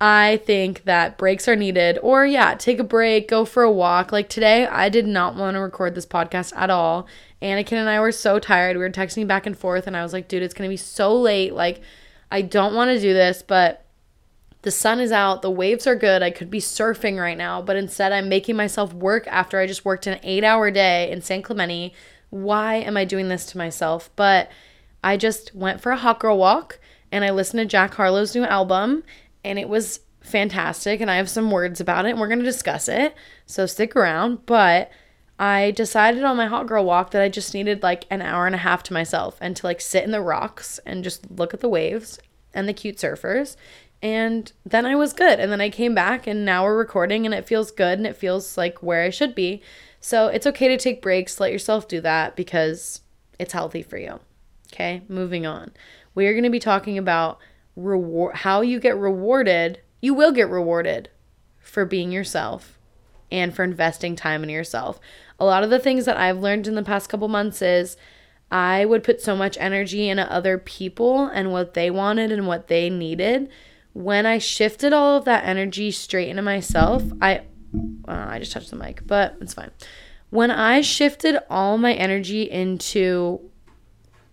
I 0.00 0.40
think 0.44 0.84
that 0.84 1.18
breaks 1.18 1.48
are 1.48 1.56
needed. 1.56 1.98
Or, 2.02 2.24
yeah, 2.24 2.54
take 2.54 2.78
a 2.78 2.84
break, 2.84 3.28
go 3.28 3.44
for 3.44 3.62
a 3.62 3.70
walk. 3.70 4.12
Like 4.12 4.28
today, 4.28 4.66
I 4.66 4.88
did 4.88 5.06
not 5.06 5.34
want 5.34 5.56
to 5.56 5.60
record 5.60 5.94
this 5.94 6.06
podcast 6.06 6.52
at 6.56 6.70
all. 6.70 7.06
Anakin 7.42 7.72
and 7.72 7.88
I 7.88 8.00
were 8.00 8.12
so 8.12 8.38
tired. 8.38 8.76
We 8.76 8.82
were 8.82 8.90
texting 8.90 9.26
back 9.26 9.46
and 9.46 9.58
forth, 9.58 9.86
and 9.86 9.96
I 9.96 10.02
was 10.02 10.12
like, 10.12 10.28
dude, 10.28 10.42
it's 10.42 10.54
going 10.54 10.68
to 10.68 10.72
be 10.72 10.76
so 10.76 11.14
late. 11.14 11.52
Like, 11.52 11.80
I 12.30 12.42
don't 12.42 12.74
want 12.74 12.90
to 12.90 13.00
do 13.00 13.12
this, 13.12 13.42
but 13.42 13.84
the 14.62 14.70
sun 14.70 15.00
is 15.00 15.12
out. 15.12 15.42
The 15.42 15.50
waves 15.50 15.86
are 15.86 15.96
good. 15.96 16.22
I 16.22 16.30
could 16.30 16.50
be 16.50 16.60
surfing 16.60 17.18
right 17.18 17.38
now, 17.38 17.62
but 17.62 17.76
instead, 17.76 18.12
I'm 18.12 18.28
making 18.28 18.56
myself 18.56 18.92
work 18.92 19.26
after 19.28 19.58
I 19.58 19.66
just 19.66 19.84
worked 19.84 20.06
an 20.06 20.20
eight 20.22 20.44
hour 20.44 20.70
day 20.70 21.10
in 21.10 21.22
San 21.22 21.42
Clemente. 21.42 21.92
Why 22.30 22.76
am 22.76 22.96
I 22.96 23.04
doing 23.04 23.28
this 23.28 23.46
to 23.46 23.58
myself? 23.58 24.10
But 24.14 24.50
I 25.02 25.16
just 25.16 25.54
went 25.54 25.80
for 25.80 25.92
a 25.92 25.96
hot 25.96 26.20
girl 26.20 26.36
walk 26.36 26.78
and 27.10 27.24
I 27.24 27.30
listened 27.30 27.60
to 27.60 27.66
Jack 27.66 27.94
Harlow's 27.94 28.34
new 28.34 28.44
album 28.44 29.04
and 29.48 29.58
it 29.58 29.68
was 29.68 30.00
fantastic. 30.20 31.00
And 31.00 31.10
I 31.10 31.16
have 31.16 31.30
some 31.30 31.50
words 31.50 31.80
about 31.80 32.06
it, 32.06 32.10
and 32.10 32.20
we're 32.20 32.28
going 32.28 32.38
to 32.38 32.44
discuss 32.44 32.88
it. 32.88 33.14
So 33.46 33.66
stick 33.66 33.96
around. 33.96 34.46
But 34.46 34.90
I 35.38 35.70
decided 35.72 36.24
on 36.24 36.36
my 36.36 36.46
hot 36.46 36.66
girl 36.66 36.84
walk 36.84 37.12
that 37.12 37.22
I 37.22 37.28
just 37.28 37.54
needed 37.54 37.82
like 37.82 38.04
an 38.10 38.22
hour 38.22 38.46
and 38.46 38.54
a 38.54 38.58
half 38.58 38.82
to 38.84 38.92
myself 38.92 39.38
and 39.40 39.56
to 39.56 39.66
like 39.66 39.80
sit 39.80 40.04
in 40.04 40.10
the 40.10 40.20
rocks 40.20 40.78
and 40.84 41.04
just 41.04 41.30
look 41.30 41.54
at 41.54 41.60
the 41.60 41.68
waves 41.68 42.18
and 42.52 42.68
the 42.68 42.72
cute 42.72 42.96
surfers. 42.96 43.56
And 44.02 44.52
then 44.64 44.86
I 44.86 44.94
was 44.94 45.12
good. 45.12 45.40
And 45.40 45.50
then 45.50 45.60
I 45.60 45.70
came 45.70 45.94
back 45.94 46.26
and 46.26 46.44
now 46.44 46.64
we're 46.64 46.76
recording 46.76 47.24
and 47.24 47.34
it 47.34 47.46
feels 47.46 47.70
good 47.70 47.98
and 47.98 48.06
it 48.06 48.16
feels 48.16 48.56
like 48.56 48.82
where 48.82 49.02
I 49.02 49.10
should 49.10 49.34
be. 49.34 49.62
So 50.00 50.28
it's 50.28 50.46
okay 50.46 50.68
to 50.68 50.76
take 50.76 51.02
breaks. 51.02 51.40
Let 51.40 51.52
yourself 51.52 51.88
do 51.88 52.00
that 52.02 52.36
because 52.36 53.00
it's 53.38 53.52
healthy 53.52 53.82
for 53.82 53.98
you. 53.98 54.20
Okay, 54.72 55.02
moving 55.08 55.46
on. 55.46 55.72
We 56.14 56.26
are 56.26 56.32
going 56.32 56.44
to 56.44 56.50
be 56.50 56.60
talking 56.60 56.98
about 56.98 57.38
reward 57.78 58.36
how 58.36 58.60
you 58.60 58.80
get 58.80 58.96
rewarded. 58.96 59.80
You 60.00 60.14
will 60.14 60.32
get 60.32 60.48
rewarded 60.48 61.10
for 61.60 61.84
being 61.84 62.12
yourself 62.12 62.78
and 63.30 63.54
for 63.54 63.62
investing 63.62 64.16
time 64.16 64.42
in 64.42 64.48
yourself. 64.48 64.98
A 65.38 65.44
lot 65.44 65.62
of 65.62 65.70
the 65.70 65.78
things 65.78 66.04
that 66.04 66.16
I've 66.16 66.38
learned 66.38 66.66
in 66.66 66.74
the 66.74 66.82
past 66.82 67.08
couple 67.08 67.28
months 67.28 67.62
is 67.62 67.96
I 68.50 68.84
would 68.84 69.04
put 69.04 69.20
so 69.20 69.36
much 69.36 69.56
energy 69.60 70.08
into 70.08 70.30
other 70.30 70.58
people 70.58 71.26
and 71.26 71.52
what 71.52 71.74
they 71.74 71.90
wanted 71.90 72.32
and 72.32 72.46
what 72.46 72.68
they 72.68 72.90
needed. 72.90 73.50
When 73.92 74.26
I 74.26 74.38
shifted 74.38 74.92
all 74.92 75.16
of 75.16 75.24
that 75.26 75.44
energy 75.44 75.90
straight 75.90 76.28
into 76.28 76.42
myself, 76.42 77.02
I 77.20 77.42
I 78.06 78.38
just 78.38 78.52
touched 78.52 78.70
the 78.70 78.76
mic, 78.76 79.06
but 79.06 79.36
it's 79.40 79.52
fine. 79.52 79.70
When 80.30 80.50
I 80.50 80.80
shifted 80.80 81.38
all 81.50 81.76
my 81.76 81.92
energy 81.92 82.42
into 82.42 83.47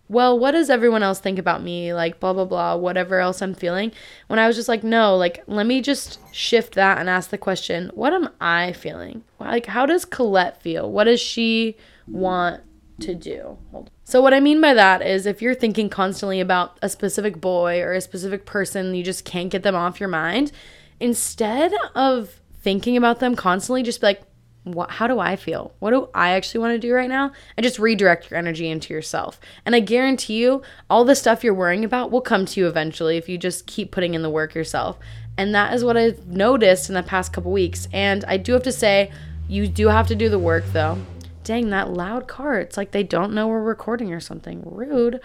well, 0.07 0.37
what 0.37 0.51
does 0.51 0.69
everyone 0.69 1.01
else 1.01 1.19
think 1.19 1.39
about 1.39 1.63
me? 1.63 1.93
Like, 1.93 2.19
blah, 2.19 2.33
blah, 2.33 2.45
blah, 2.45 2.75
whatever 2.75 3.19
else 3.19 3.41
I'm 3.41 3.55
feeling. 3.55 3.91
When 4.27 4.37
I 4.37 4.45
was 4.45 4.55
just 4.55 4.69
like, 4.69 4.83
no, 4.83 5.17
like, 5.17 5.43
let 5.47 5.65
me 5.65 5.81
just 5.81 6.19
shift 6.33 6.75
that 6.75 6.99
and 6.99 7.09
ask 7.09 7.31
the 7.31 7.37
question, 7.37 7.89
what 7.95 8.13
am 8.13 8.29
I 8.39 8.73
feeling? 8.73 9.23
Like, 9.39 9.65
how 9.65 9.85
does 9.85 10.05
Colette 10.05 10.61
feel? 10.61 10.91
What 10.91 11.05
does 11.05 11.19
she 11.19 11.75
want 12.07 12.61
to 12.99 13.15
do? 13.15 13.57
So, 14.03 14.21
what 14.21 14.33
I 14.33 14.39
mean 14.39 14.61
by 14.61 14.75
that 14.75 15.01
is 15.01 15.25
if 15.25 15.41
you're 15.41 15.55
thinking 15.55 15.89
constantly 15.89 16.39
about 16.39 16.77
a 16.83 16.89
specific 16.89 17.41
boy 17.41 17.81
or 17.81 17.93
a 17.93 18.01
specific 18.01 18.45
person, 18.45 18.93
you 18.93 19.03
just 19.03 19.25
can't 19.25 19.49
get 19.49 19.63
them 19.63 19.75
off 19.75 19.99
your 19.99 20.09
mind, 20.09 20.51
instead 20.99 21.73
of 21.95 22.41
thinking 22.61 22.95
about 22.95 23.19
them 23.19 23.35
constantly, 23.35 23.81
just 23.81 24.01
be 24.01 24.07
like, 24.07 24.21
what, 24.65 24.91
how 24.91 25.07
do 25.07 25.19
I 25.19 25.35
feel? 25.35 25.73
What 25.79 25.91
do 25.91 26.09
I 26.13 26.31
actually 26.31 26.61
want 26.61 26.73
to 26.73 26.87
do 26.87 26.93
right 26.93 27.09
now? 27.09 27.31
And 27.55 27.63
just 27.63 27.79
redirect 27.79 28.29
your 28.29 28.37
energy 28.37 28.67
into 28.67 28.93
yourself. 28.93 29.39
And 29.65 29.75
I 29.75 29.79
guarantee 29.79 30.41
you, 30.41 30.63
all 30.89 31.05
the 31.05 31.15
stuff 31.15 31.43
you're 31.43 31.53
worrying 31.53 31.85
about 31.85 32.11
will 32.11 32.21
come 32.21 32.45
to 32.47 32.59
you 32.59 32.67
eventually 32.67 33.17
if 33.17 33.29
you 33.29 33.37
just 33.37 33.67
keep 33.67 33.91
putting 33.91 34.15
in 34.15 34.23
the 34.23 34.29
work 34.29 34.55
yourself. 34.55 34.97
And 35.37 35.53
that 35.53 35.73
is 35.73 35.83
what 35.83 35.97
I've 35.97 36.27
noticed 36.27 36.89
in 36.89 36.95
the 36.95 37.03
past 37.03 37.31
couple 37.31 37.51
weeks. 37.51 37.87
And 37.93 38.25
I 38.25 38.37
do 38.37 38.53
have 38.53 38.63
to 38.63 38.71
say, 38.71 39.11
you 39.47 39.67
do 39.67 39.87
have 39.89 40.07
to 40.07 40.15
do 40.15 40.29
the 40.29 40.39
work 40.39 40.65
though. 40.73 40.97
Dang, 41.43 41.69
that 41.69 41.91
loud 41.91 42.27
car. 42.27 42.59
It's 42.59 42.77
like 42.77 42.91
they 42.91 43.03
don't 43.03 43.33
know 43.33 43.47
we're 43.47 43.61
recording 43.61 44.11
or 44.13 44.19
something. 44.19 44.63
Rude. 44.65 45.21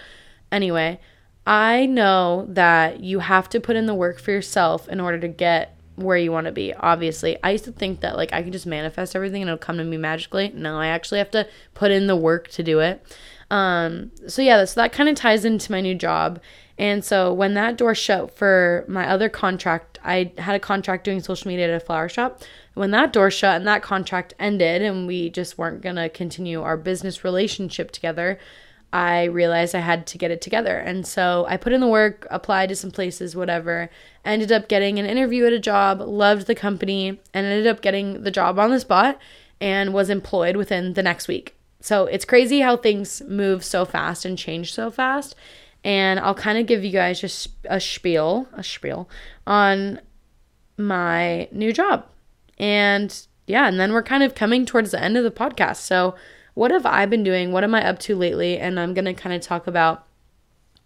Anyway, 0.52 1.00
I 1.46 1.86
know 1.86 2.46
that 2.50 3.00
you 3.00 3.20
have 3.20 3.48
to 3.50 3.60
put 3.60 3.76
in 3.76 3.86
the 3.86 3.94
work 3.94 4.20
for 4.20 4.30
yourself 4.30 4.86
in 4.88 5.00
order 5.00 5.18
to 5.18 5.28
get 5.28 5.79
where 6.00 6.16
you 6.16 6.32
want 6.32 6.46
to 6.46 6.52
be. 6.52 6.74
Obviously, 6.74 7.36
I 7.42 7.50
used 7.50 7.64
to 7.64 7.72
think 7.72 8.00
that 8.00 8.16
like 8.16 8.32
I 8.32 8.42
can 8.42 8.52
just 8.52 8.66
manifest 8.66 9.14
everything 9.14 9.42
and 9.42 9.48
it'll 9.48 9.58
come 9.58 9.78
to 9.78 9.84
me 9.84 9.96
magically. 9.96 10.50
No, 10.54 10.78
I 10.78 10.88
actually 10.88 11.18
have 11.18 11.30
to 11.32 11.48
put 11.74 11.90
in 11.90 12.06
the 12.06 12.16
work 12.16 12.48
to 12.48 12.62
do 12.62 12.80
it. 12.80 13.04
Um, 13.50 14.12
so 14.28 14.42
yeah, 14.42 14.64
so 14.64 14.80
that 14.80 14.92
kind 14.92 15.08
of 15.08 15.16
ties 15.16 15.44
into 15.44 15.72
my 15.72 15.80
new 15.80 15.94
job. 15.94 16.40
And 16.78 17.04
so 17.04 17.32
when 17.32 17.54
that 17.54 17.76
door 17.76 17.94
shut 17.94 18.34
for 18.34 18.84
my 18.88 19.06
other 19.06 19.28
contract, 19.28 19.98
I 20.02 20.32
had 20.38 20.54
a 20.54 20.60
contract 20.60 21.04
doing 21.04 21.20
social 21.20 21.48
media 21.48 21.68
at 21.68 21.82
a 21.82 21.84
flower 21.84 22.08
shop. 22.08 22.42
When 22.74 22.90
that 22.92 23.12
door 23.12 23.30
shut 23.30 23.56
and 23.56 23.66
that 23.66 23.82
contract 23.82 24.32
ended, 24.38 24.80
and 24.80 25.06
we 25.06 25.28
just 25.28 25.58
weren't 25.58 25.82
gonna 25.82 26.08
continue 26.08 26.62
our 26.62 26.78
business 26.78 27.22
relationship 27.22 27.90
together, 27.90 28.38
I 28.92 29.24
realized 29.24 29.74
I 29.74 29.80
had 29.80 30.06
to 30.08 30.18
get 30.18 30.30
it 30.30 30.40
together. 30.40 30.76
And 30.76 31.06
so 31.06 31.46
I 31.48 31.56
put 31.56 31.72
in 31.72 31.80
the 31.80 31.86
work, 31.86 32.26
applied 32.30 32.70
to 32.70 32.76
some 32.76 32.90
places, 32.90 33.36
whatever. 33.36 33.88
Ended 34.24 34.50
up 34.50 34.68
getting 34.68 34.98
an 34.98 35.06
interview 35.06 35.46
at 35.46 35.52
a 35.52 35.60
job, 35.60 36.00
loved 36.00 36.46
the 36.46 36.54
company, 36.54 37.20
and 37.32 37.46
ended 37.46 37.66
up 37.66 37.82
getting 37.82 38.24
the 38.24 38.30
job 38.30 38.58
on 38.58 38.70
the 38.70 38.80
spot 38.80 39.18
and 39.60 39.94
was 39.94 40.10
employed 40.10 40.56
within 40.56 40.94
the 40.94 41.02
next 41.02 41.28
week. 41.28 41.54
So 41.80 42.06
it's 42.06 42.24
crazy 42.24 42.60
how 42.60 42.76
things 42.76 43.22
move 43.28 43.64
so 43.64 43.84
fast 43.84 44.24
and 44.24 44.36
change 44.36 44.72
so 44.74 44.90
fast. 44.90 45.34
And 45.84 46.20
I'll 46.20 46.34
kind 46.34 46.58
of 46.58 46.66
give 46.66 46.84
you 46.84 46.90
guys 46.90 47.20
just 47.20 47.48
a 47.64 47.80
spiel, 47.80 48.48
a 48.52 48.62
spiel 48.62 49.08
on 49.46 50.00
my 50.76 51.48
new 51.52 51.72
job. 51.72 52.06
And 52.58 53.26
yeah, 53.46 53.66
and 53.66 53.80
then 53.80 53.92
we're 53.92 54.02
kind 54.02 54.22
of 54.22 54.34
coming 54.34 54.66
towards 54.66 54.90
the 54.90 55.02
end 55.02 55.16
of 55.16 55.24
the 55.24 55.30
podcast. 55.30 55.76
So 55.76 56.14
what 56.60 56.72
have 56.72 56.84
I 56.84 57.06
been 57.06 57.22
doing? 57.22 57.52
What 57.52 57.64
am 57.64 57.74
I 57.74 57.82
up 57.88 57.98
to 58.00 58.14
lately? 58.14 58.58
And 58.58 58.78
I'm 58.78 58.92
going 58.92 59.06
to 59.06 59.14
kind 59.14 59.34
of 59.34 59.40
talk 59.40 59.66
about 59.66 60.06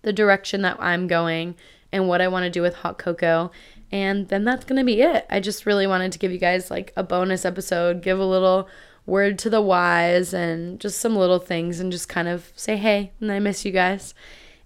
the 0.03 0.13
direction 0.13 0.63
that 0.63 0.77
I'm 0.79 1.09
going 1.09 1.57
and 1.91 2.07
what 2.07 2.21
I 2.21 2.29
want 2.29 2.45
to 2.45 2.51
do 2.51 2.63
with 2.63 2.77
hot 2.77 2.97
cocoa. 2.97 3.51
And 3.91 4.29
then 4.29 4.45
that's 4.45 4.65
going 4.65 4.79
to 4.79 4.85
be 4.85 5.01
it. 5.01 5.27
I 5.29 5.41
just 5.41 5.67
really 5.67 5.89
wanted 5.89 6.13
to 6.13 6.21
give 6.21 6.31
you 6.31 6.39
guys 6.39 6.71
like 6.71 6.93
a 6.95 7.03
bonus 7.03 7.45
episode, 7.45 8.03
give 8.03 8.21
a 8.21 8.25
little 8.25 8.69
word 9.05 9.37
to 9.41 9.51
the 9.51 9.61
wise 9.61 10.33
and 10.33 10.79
just 10.79 11.01
some 11.01 11.17
little 11.17 11.41
things 11.41 11.81
and 11.81 11.91
just 11.91 12.09
kind 12.09 12.29
of 12.29 12.53
say 12.55 12.77
hey 12.77 13.11
and 13.21 13.33
I 13.33 13.41
miss 13.41 13.65
you 13.65 13.73
guys. 13.73 14.15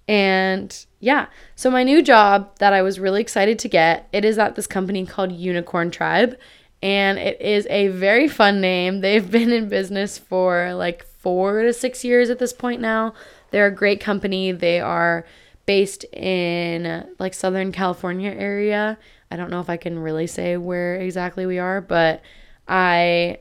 And 0.07 0.85
yeah, 1.01 1.29
so 1.57 1.71
my 1.71 1.85
new 1.85 2.03
job 2.03 2.55
that 2.59 2.75
I 2.75 2.83
was 2.83 3.01
really 3.01 3.23
excited 3.23 3.59
to 3.61 3.69
get, 3.71 4.11
it 4.13 4.27
is 4.27 4.39
at 4.39 4.57
this 4.57 4.67
company 4.67 5.07
called 5.07 5.33
Unicorn 5.33 5.91
Tribe 5.91 6.37
and 6.83 7.19
it 7.19 7.41
is 7.41 7.67
a 7.71 7.89
very 7.89 8.29
fun 8.29 8.61
name. 8.61 9.01
They've 9.01 9.29
been 9.31 9.53
in 9.53 9.69
business 9.69 10.19
for 10.19 10.75
like 10.75 11.05
four 11.05 11.63
to 11.63 11.73
six 11.73 12.05
years 12.05 12.31
at 12.31 12.39
this 12.39 12.53
point 12.53 12.81
now. 12.81 13.15
They're 13.51 13.67
a 13.67 13.75
great 13.75 14.01
company. 14.01 14.53
They 14.53 14.81
are 14.81 15.25
based 15.67 16.05
in 16.15 17.07
like 17.19 17.35
Southern 17.35 17.73
California 17.73 18.31
area. 18.31 18.99
I 19.31 19.37
don't 19.37 19.51
know 19.51 19.61
if 19.61 19.69
I 19.69 19.77
can 19.77 19.99
really 19.99 20.27
say 20.27 20.57
where 20.57 20.97
exactly 20.97 21.45
we 21.45 21.59
are, 21.59 21.81
but 21.81 22.23
I 22.67 23.41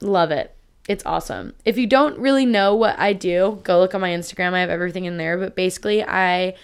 love 0.00 0.30
it. 0.30 0.54
It's 0.88 1.04
awesome. 1.04 1.54
If 1.64 1.78
you 1.78 1.86
don't 1.86 2.18
really 2.18 2.46
know 2.46 2.74
what 2.74 2.98
I 2.98 3.12
do, 3.12 3.60
go 3.64 3.80
look 3.80 3.94
on 3.94 4.00
my 4.00 4.10
Instagram. 4.10 4.52
I 4.52 4.60
have 4.60 4.70
everything 4.70 5.04
in 5.04 5.16
there, 5.16 5.36
but 5.36 5.56
basically 5.56 6.04
I 6.04 6.54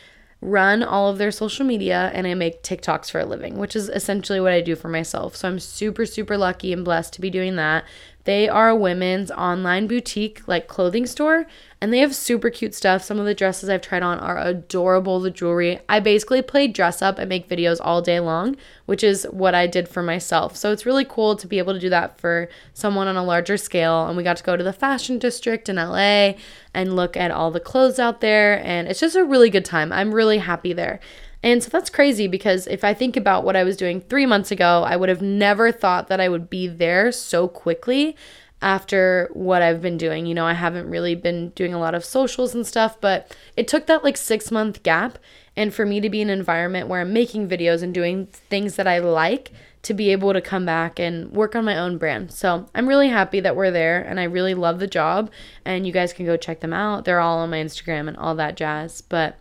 run 0.43 0.83
all 0.83 1.09
of 1.09 1.19
their 1.19 1.31
social 1.31 1.65
media 1.65 2.11
and 2.13 2.27
I 2.27 2.35
make 2.35 2.63
TikToks 2.63 3.11
for 3.11 3.21
a 3.21 3.25
living, 3.25 3.59
which 3.59 3.77
is 3.77 3.89
essentially 3.89 4.41
what 4.41 4.53
I 4.53 4.61
do 4.61 4.75
for 4.75 4.89
myself. 4.89 5.37
So 5.37 5.49
I'm 5.49 5.61
super, 5.61 6.05
super 6.05 6.37
lucky 6.37 6.73
and 6.73 6.85
blessed 6.85 7.15
to 7.15 7.21
be 7.21 7.31
doing 7.31 7.57
that. 7.57 7.85
They 8.25 8.49
are 8.49 8.69
a 8.69 8.77
women's 8.77 9.31
online 9.33 9.87
boutique, 9.87 10.47
like 10.47 10.69
clothing 10.69 11.07
store, 11.07 11.47
and 11.81 11.93
they 11.93 11.99
have 11.99 12.15
super 12.15 12.51
cute 12.51 12.75
stuff. 12.75 13.03
Some 13.03 13.19
of 13.19 13.27
the 13.27 13.35
dresses 13.35 13.69
I've 13.69 13.83
tried 13.83 14.05
on 14.05 14.21
are 14.21 14.39
adorable. 14.39 15.19
The 15.19 15.31
jewelry, 15.31 15.81
I 15.89 15.99
basically 15.99 16.41
play 16.41 16.69
dress 16.69 17.03
up 17.03 17.19
and 17.19 17.29
make 17.29 17.49
videos 17.49 17.79
all 17.81 18.01
day 18.01 18.21
long, 18.21 18.57
which 18.87 19.03
is 19.03 19.25
what 19.31 19.55
I 19.55 19.67
did 19.67 19.89
for 19.89 20.03
myself. 20.03 20.57
So 20.57 20.71
it's 20.71 20.87
really 20.87 21.05
cool 21.05 21.35
to 21.35 21.47
be 21.49 21.59
able 21.59 21.73
to 21.73 21.81
do 21.81 21.91
that 21.91 22.21
for 22.21 22.49
someone 22.75 23.09
on 23.09 23.17
a 23.17 23.25
larger 23.25 23.57
scale. 23.57 24.07
And 24.07 24.17
we 24.17 24.23
got 24.23 24.37
to 24.37 24.45
go 24.45 24.57
to 24.57 24.65
the 24.65 24.73
fashion 24.73 25.19
district 25.19 25.69
in 25.69 25.77
LA 25.77 26.35
and 26.73 26.95
look 26.95 27.17
at 27.17 27.33
all 27.33 27.51
the 27.51 27.61
clothes 27.61 27.99
out 27.99 28.21
there, 28.21 28.65
and 28.65 28.87
it's 28.87 29.01
just 29.01 29.17
a 29.17 29.25
really 29.25 29.51
good 29.51 29.65
time. 29.65 29.93
I'm 29.93 30.15
really 30.15 30.39
happy 30.39 30.73
there. 30.73 31.01
And 31.43 31.63
so 31.63 31.71
that's 31.71 31.91
crazy 31.91 32.29
because 32.29 32.67
if 32.69 32.85
I 32.85 32.95
think 32.95 33.17
about 33.17 33.45
what 33.45 33.57
I 33.57 33.65
was 33.65 33.77
doing 33.77 34.01
three 34.01 34.27
months 34.27 34.51
ago, 34.51 34.85
I 34.87 34.97
would 34.97 35.09
have 35.09 35.23
never 35.23 35.73
thought 35.73 36.09
that 36.09 36.21
I 36.21 36.29
would 36.29 36.49
be 36.49 36.69
there 36.69 37.11
so 37.11 37.49
quickly 37.49 38.17
after 38.61 39.29
what 39.33 39.61
I've 39.61 39.83
been 39.83 39.99
doing. 39.99 40.25
You 40.25 40.35
know, 40.35 40.47
I 40.47 40.53
haven't 40.53 40.89
really 40.89 41.17
been 41.17 41.51
doing 41.51 41.75
a 41.75 41.81
lot 41.81 41.97
of 41.97 42.05
socials 42.05 42.55
and 42.55 42.65
stuff, 42.65 43.01
but 43.01 43.37
it 43.57 43.67
took 43.67 43.87
that 43.87 44.05
like 44.05 44.17
six 44.17 44.51
month 44.51 44.83
gap. 44.85 45.19
And 45.55 45.75
for 45.75 45.85
me 45.85 46.01
to 46.01 46.09
be 46.09 46.23
in 46.23 46.31
an 46.31 46.39
environment 46.39 46.89
where 46.89 47.03
I'm 47.03 47.13
making 47.13 47.49
videos 47.49 47.83
and 47.83 47.93
doing 47.93 48.27
things 48.27 48.77
that 48.77 48.87
I 48.87 49.01
like 49.01 49.53
to 49.83 49.93
be 49.93 50.11
able 50.11 50.33
to 50.33 50.41
come 50.41 50.65
back 50.65 50.99
and 50.99 51.31
work 51.33 51.57
on 51.57 51.65
my 51.65 51.77
own 51.77 51.99
brand. 51.99 52.33
So 52.33 52.69
I'm 52.75 52.89
really 52.89 53.09
happy 53.09 53.41
that 53.41 53.57
we're 53.57 53.73
there 53.73 54.01
and 54.01 54.19
I 54.21 54.25
really 54.25 54.55
love 54.55 54.79
the 54.79 54.87
job. 54.87 55.31
And 55.65 55.87
you 55.87 55.93
guys 55.93 56.13
can 56.13 56.25
go 56.25 56.37
check 56.37 56.61
them 56.61 56.73
out. 56.73 57.05
They're 57.05 57.21
all 57.21 57.39
on 57.39 57.51
my 57.51 57.59
Instagram 57.59 58.09
and 58.09 58.17
all 58.17 58.35
that 58.37 58.57
jazz. 58.57 59.03
But 59.03 59.37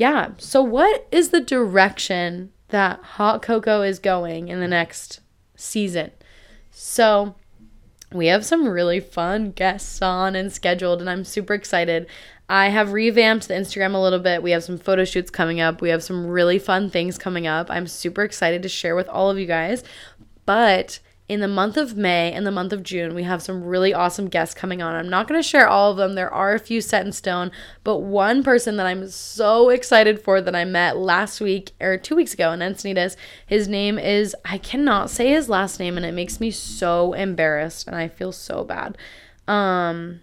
yeah, 0.00 0.30
so 0.38 0.62
what 0.62 1.06
is 1.12 1.28
the 1.28 1.42
direction 1.42 2.52
that 2.68 3.02
hot 3.02 3.42
cocoa 3.42 3.82
is 3.82 3.98
going 3.98 4.48
in 4.48 4.58
the 4.58 4.66
next 4.66 5.20
season? 5.56 6.10
So 6.70 7.34
we 8.10 8.28
have 8.28 8.46
some 8.46 8.66
really 8.66 8.98
fun 8.98 9.50
guests 9.50 10.00
on 10.00 10.34
and 10.34 10.50
scheduled, 10.50 11.02
and 11.02 11.10
I'm 11.10 11.22
super 11.22 11.52
excited. 11.52 12.06
I 12.48 12.70
have 12.70 12.94
revamped 12.94 13.46
the 13.46 13.52
Instagram 13.52 13.92
a 13.92 13.98
little 13.98 14.20
bit. 14.20 14.42
We 14.42 14.52
have 14.52 14.64
some 14.64 14.78
photo 14.78 15.04
shoots 15.04 15.30
coming 15.30 15.60
up. 15.60 15.82
We 15.82 15.90
have 15.90 16.02
some 16.02 16.26
really 16.26 16.58
fun 16.58 16.88
things 16.88 17.18
coming 17.18 17.46
up. 17.46 17.70
I'm 17.70 17.86
super 17.86 18.22
excited 18.22 18.62
to 18.62 18.70
share 18.70 18.96
with 18.96 19.08
all 19.10 19.28
of 19.28 19.38
you 19.38 19.44
guys. 19.44 19.84
But 20.46 21.00
in 21.30 21.38
the 21.38 21.46
month 21.46 21.76
of 21.76 21.96
May 21.96 22.32
and 22.32 22.44
the 22.44 22.50
month 22.50 22.72
of 22.72 22.82
June, 22.82 23.14
we 23.14 23.22
have 23.22 23.40
some 23.40 23.62
really 23.62 23.94
awesome 23.94 24.26
guests 24.26 24.52
coming 24.52 24.82
on. 24.82 24.96
I'm 24.96 25.08
not 25.08 25.28
going 25.28 25.40
to 25.40 25.48
share 25.48 25.68
all 25.68 25.92
of 25.92 25.96
them, 25.96 26.14
there 26.14 26.34
are 26.34 26.54
a 26.54 26.58
few 26.58 26.80
set 26.80 27.06
in 27.06 27.12
stone, 27.12 27.52
but 27.84 27.98
one 27.98 28.42
person 28.42 28.76
that 28.78 28.86
I'm 28.86 29.08
so 29.08 29.68
excited 29.68 30.20
for 30.20 30.40
that 30.40 30.56
I 30.56 30.64
met 30.64 30.96
last 30.96 31.40
week 31.40 31.70
or 31.80 31.96
two 31.96 32.16
weeks 32.16 32.34
ago 32.34 32.50
in 32.50 32.58
Encinitas, 32.58 33.14
his 33.46 33.68
name 33.68 33.96
is, 33.96 34.34
I 34.44 34.58
cannot 34.58 35.08
say 35.08 35.30
his 35.30 35.48
last 35.48 35.78
name, 35.78 35.96
and 35.96 36.04
it 36.04 36.14
makes 36.14 36.40
me 36.40 36.50
so 36.50 37.12
embarrassed 37.12 37.86
and 37.86 37.94
I 37.94 38.08
feel 38.08 38.32
so 38.32 38.64
bad. 38.64 38.98
Um, 39.46 40.22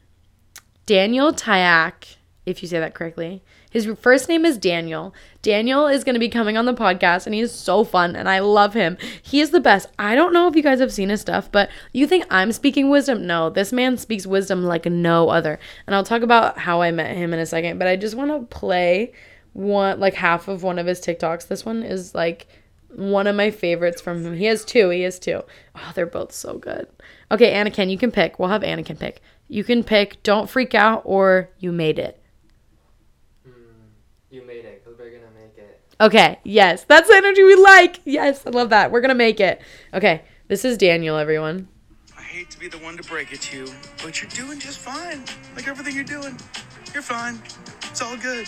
Daniel 0.86 1.32
Tyak, 1.32 2.18
if 2.46 2.62
you 2.62 2.68
say 2.68 2.82
that 2.82 2.94
correctly. 2.94 3.42
His 3.78 3.86
first 4.00 4.28
name 4.28 4.44
is 4.44 4.58
Daniel. 4.58 5.14
Daniel 5.44 5.86
is 5.86 6.04
going 6.04 6.16
to 6.16 6.20
be 6.20 6.30
coming 6.30 6.58
on 6.58 6.66
the 6.66 6.74
podcast 6.74 7.28
and 7.28 7.36
he 7.36 7.42
is 7.42 7.54
so 7.54 7.84
fun 7.84 8.16
and 8.16 8.28
I 8.28 8.40
love 8.40 8.74
him. 8.74 8.98
He 9.22 9.40
is 9.40 9.52
the 9.52 9.60
best. 9.60 9.88
I 10.00 10.16
don't 10.16 10.34
know 10.34 10.48
if 10.48 10.56
you 10.56 10.64
guys 10.64 10.80
have 10.80 10.92
seen 10.92 11.10
his 11.10 11.22
stuff, 11.22 11.52
but 11.52 11.70
you 11.94 12.08
think 12.08 12.26
I'm 12.32 12.52
speaking 12.52 12.90
wisdom? 12.90 13.28
No, 13.28 13.52
this 13.52 13.72
man 13.72 13.98
speaks 13.98 14.26
wisdom 14.26 14.64
like 14.64 14.88
no 14.88 15.30
other. 15.30 15.60
And 15.86 15.96
I'll 15.96 16.04
talk 16.04 16.24
about 16.24 16.58
how 16.58 16.82
I 16.82 16.90
met 16.90 17.16
him 17.16 17.36
in 17.36 17.40
a 17.40 17.46
second, 17.46 17.78
but 17.78 17.88
I 17.88 17.96
just 17.98 18.16
want 18.16 18.32
to 18.32 18.48
play 18.58 19.14
one 19.54 20.00
like 20.00 20.16
half 20.16 20.48
of 20.48 20.64
one 20.64 20.80
of 20.80 20.88
his 20.88 21.00
TikToks. 21.00 21.48
This 21.48 21.64
one 21.64 21.84
is 21.84 22.16
like 22.16 22.48
one 22.96 23.28
of 23.28 23.36
my 23.36 23.52
favorites 23.52 24.02
from 24.02 24.26
him. 24.26 24.36
He 24.36 24.46
has 24.46 24.66
two. 24.66 24.90
He 24.90 25.02
has 25.02 25.20
two. 25.20 25.44
Oh, 25.76 25.92
they're 25.94 26.08
both 26.08 26.32
so 26.32 26.58
good. 26.58 26.88
Okay, 27.30 27.54
Anakin, 27.54 27.92
you 27.92 28.00
can 28.00 28.12
pick. 28.12 28.40
We'll 28.40 28.50
have 28.50 28.64
Anakin 28.64 28.98
pick. 28.98 29.22
You 29.48 29.64
can 29.64 29.84
pick 29.84 30.24
Don't 30.24 30.50
Freak 30.50 30.74
Out 30.74 31.04
or 31.06 31.52
You 31.60 31.72
Made 31.72 32.00
It. 32.00 32.20
You 34.38 34.46
made 34.46 34.66
it 34.66 34.86
because 34.86 35.00
we're 35.00 35.10
gonna 35.10 35.32
make 35.36 35.58
it. 35.58 35.82
Okay, 36.00 36.38
yes. 36.44 36.84
That's 36.84 37.10
the 37.10 37.16
energy 37.16 37.42
we 37.42 37.56
like. 37.56 38.02
Yes, 38.06 38.46
I 38.46 38.52
love 38.52 38.70
that. 38.70 38.92
We're 38.92 39.02
going 39.02 39.10
to 39.10 39.16
make 39.16 39.40
it. 39.40 39.60
Okay, 39.96 40.22
this 40.48 40.64
is 40.64 40.78
Daniel, 40.78 41.18
everyone. 41.18 41.68
I 42.16 42.22
hate 42.22 42.52
to 42.52 42.60
be 42.60 42.68
the 42.68 42.78
one 42.78 42.98
to 42.98 43.04
break 43.04 43.32
it 43.32 43.42
to 43.42 43.58
you, 43.58 43.68
but 44.04 44.22
you're 44.22 44.30
doing 44.30 44.60
just 44.60 44.78
fine. 44.78 45.24
Like 45.56 45.68
everything 45.68 45.96
you're 45.96 46.04
doing, 46.04 46.38
you're 46.94 47.02
fine. 47.02 47.42
It's 47.90 48.00
all 48.04 48.16
good. 48.16 48.48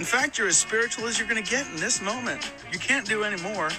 In 0.00 0.04
fact, 0.04 0.36
you're 0.36 0.48
as 0.48 0.56
spiritual 0.56 1.06
as 1.06 1.16
you're 1.16 1.28
going 1.28 1.42
to 1.42 1.48
get 1.48 1.64
in 1.68 1.76
this 1.76 2.02
moment. 2.02 2.52
You 2.72 2.80
can't 2.80 3.06
do 3.06 3.22
any 3.22 3.40
more. 3.40 3.70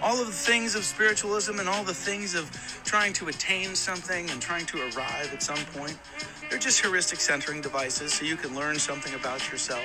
All 0.00 0.20
of 0.20 0.28
the 0.28 0.32
things 0.32 0.76
of 0.76 0.84
spiritualism 0.84 1.58
and 1.58 1.68
all 1.68 1.82
the 1.82 1.92
things 1.94 2.36
of 2.36 2.48
trying 2.84 3.12
to 3.14 3.26
attain 3.26 3.74
something 3.74 4.30
and 4.30 4.40
trying 4.40 4.66
to 4.66 4.78
arrive 4.78 5.32
at 5.32 5.42
some 5.42 5.58
point, 5.74 5.98
they're 6.48 6.58
just 6.60 6.80
heuristic 6.80 7.18
centering 7.18 7.60
devices 7.60 8.12
so 8.12 8.24
you 8.24 8.36
can 8.36 8.54
learn 8.54 8.78
something 8.78 9.12
about 9.14 9.50
yourself. 9.50 9.82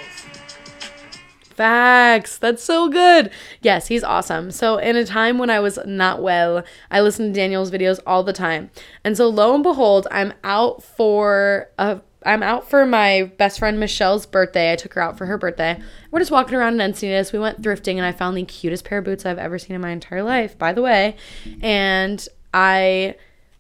Facts. 1.58 2.38
That's 2.38 2.64
so 2.64 2.88
good. 2.88 3.32
Yes, 3.62 3.88
he's 3.88 4.04
awesome. 4.04 4.52
So, 4.52 4.78
in 4.78 4.96
a 4.96 5.04
time 5.04 5.40
when 5.40 5.50
I 5.50 5.60
was 5.60 5.80
not 5.88 6.22
well, 6.22 6.64
I 6.92 7.02
listened 7.02 7.34
to 7.34 7.40
Daniel's 7.40 7.72
videos 7.72 8.00
all 8.06 8.24
the 8.24 8.32
time. 8.32 8.70
And 9.04 9.18
so, 9.18 9.28
lo 9.28 9.56
and 9.56 9.64
behold, 9.64 10.08
I'm 10.12 10.34
out 10.44 10.84
for 10.84 11.70
a 11.80 12.02
I'm 12.24 12.44
out 12.44 12.70
for 12.70 12.86
my 12.86 13.32
best 13.38 13.58
friend 13.58 13.80
Michelle's 13.80 14.26
birthday. 14.26 14.72
I 14.72 14.76
took 14.76 14.94
her 14.94 15.02
out 15.02 15.18
for 15.18 15.26
her 15.26 15.38
birthday. 15.38 15.80
We're 16.12 16.20
just 16.20 16.32
walking 16.32 16.56
around 16.56 16.80
in 16.80 16.92
Encinitas. 16.92 17.32
We 17.32 17.40
went 17.40 17.62
thrifting 17.62 17.96
and 17.96 18.06
I 18.06 18.12
found 18.12 18.38
the 18.38 18.44
cutest 18.44 18.86
pair 18.86 19.00
of 19.00 19.06
boots 19.06 19.26
I've 19.26 19.38
ever 19.38 19.58
seen 19.58 19.76
in 19.76 19.82
my 19.82 19.92
entire 19.92 20.24
life, 20.24 20.58
by 20.58 20.74
the 20.74 20.82
way. 20.82 21.16
And 21.62 22.28
I 22.54 23.16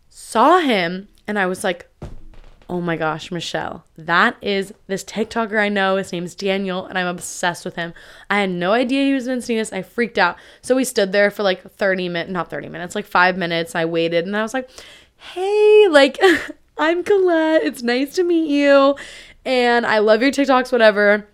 saw 0.10 0.60
him 0.60 1.07
and 1.27 1.39
I 1.39 1.45
was 1.45 1.63
like, 1.63 1.89
oh 2.69 2.82
my 2.82 2.97
gosh, 2.97 3.32
Michelle, 3.32 3.86
that 3.97 4.36
is 4.41 4.73
this 4.88 5.03
TikToker 5.03 5.60
I 5.60 5.69
know. 5.69 5.95
His 5.95 6.12
name's 6.12 6.36
Daniel, 6.36 6.86
and 6.86 6.97
I'm 6.97 7.08
obsessed 7.08 7.63
with 7.63 7.75
him. 7.75 7.93
I 8.30 8.41
had 8.41 8.49
no 8.49 8.73
idea 8.73 9.06
he 9.06 9.13
was 9.13 9.27
in 9.27 9.39
Encinitas. 9.39 9.71
I 9.71 9.82
freaked 9.82 10.17
out. 10.17 10.38
So 10.62 10.75
we 10.75 10.84
stood 10.84 11.12
there 11.12 11.32
for 11.32 11.43
like 11.43 11.71
30 11.71 12.10
minutes, 12.10 12.32
not 12.32 12.49
30 12.49 12.69
minutes, 12.69 12.95
like 12.95 13.06
five 13.06 13.38
minutes. 13.38 13.73
I 13.75 13.86
waited, 13.86 14.25
and 14.25 14.36
I 14.36 14.41
was 14.41 14.53
like, 14.53 14.69
hey, 15.15 15.88
like, 15.89 16.19
I'm 16.77 17.03
Colette. 17.03 17.63
It's 17.63 17.84
nice 17.84 18.13
to 18.15 18.23
meet 18.23 18.49
you. 18.49 18.95
And 19.45 19.86
I 19.86 19.99
love 19.99 20.21
your 20.21 20.32
TikToks, 20.32 20.71
whatever. 20.71 21.27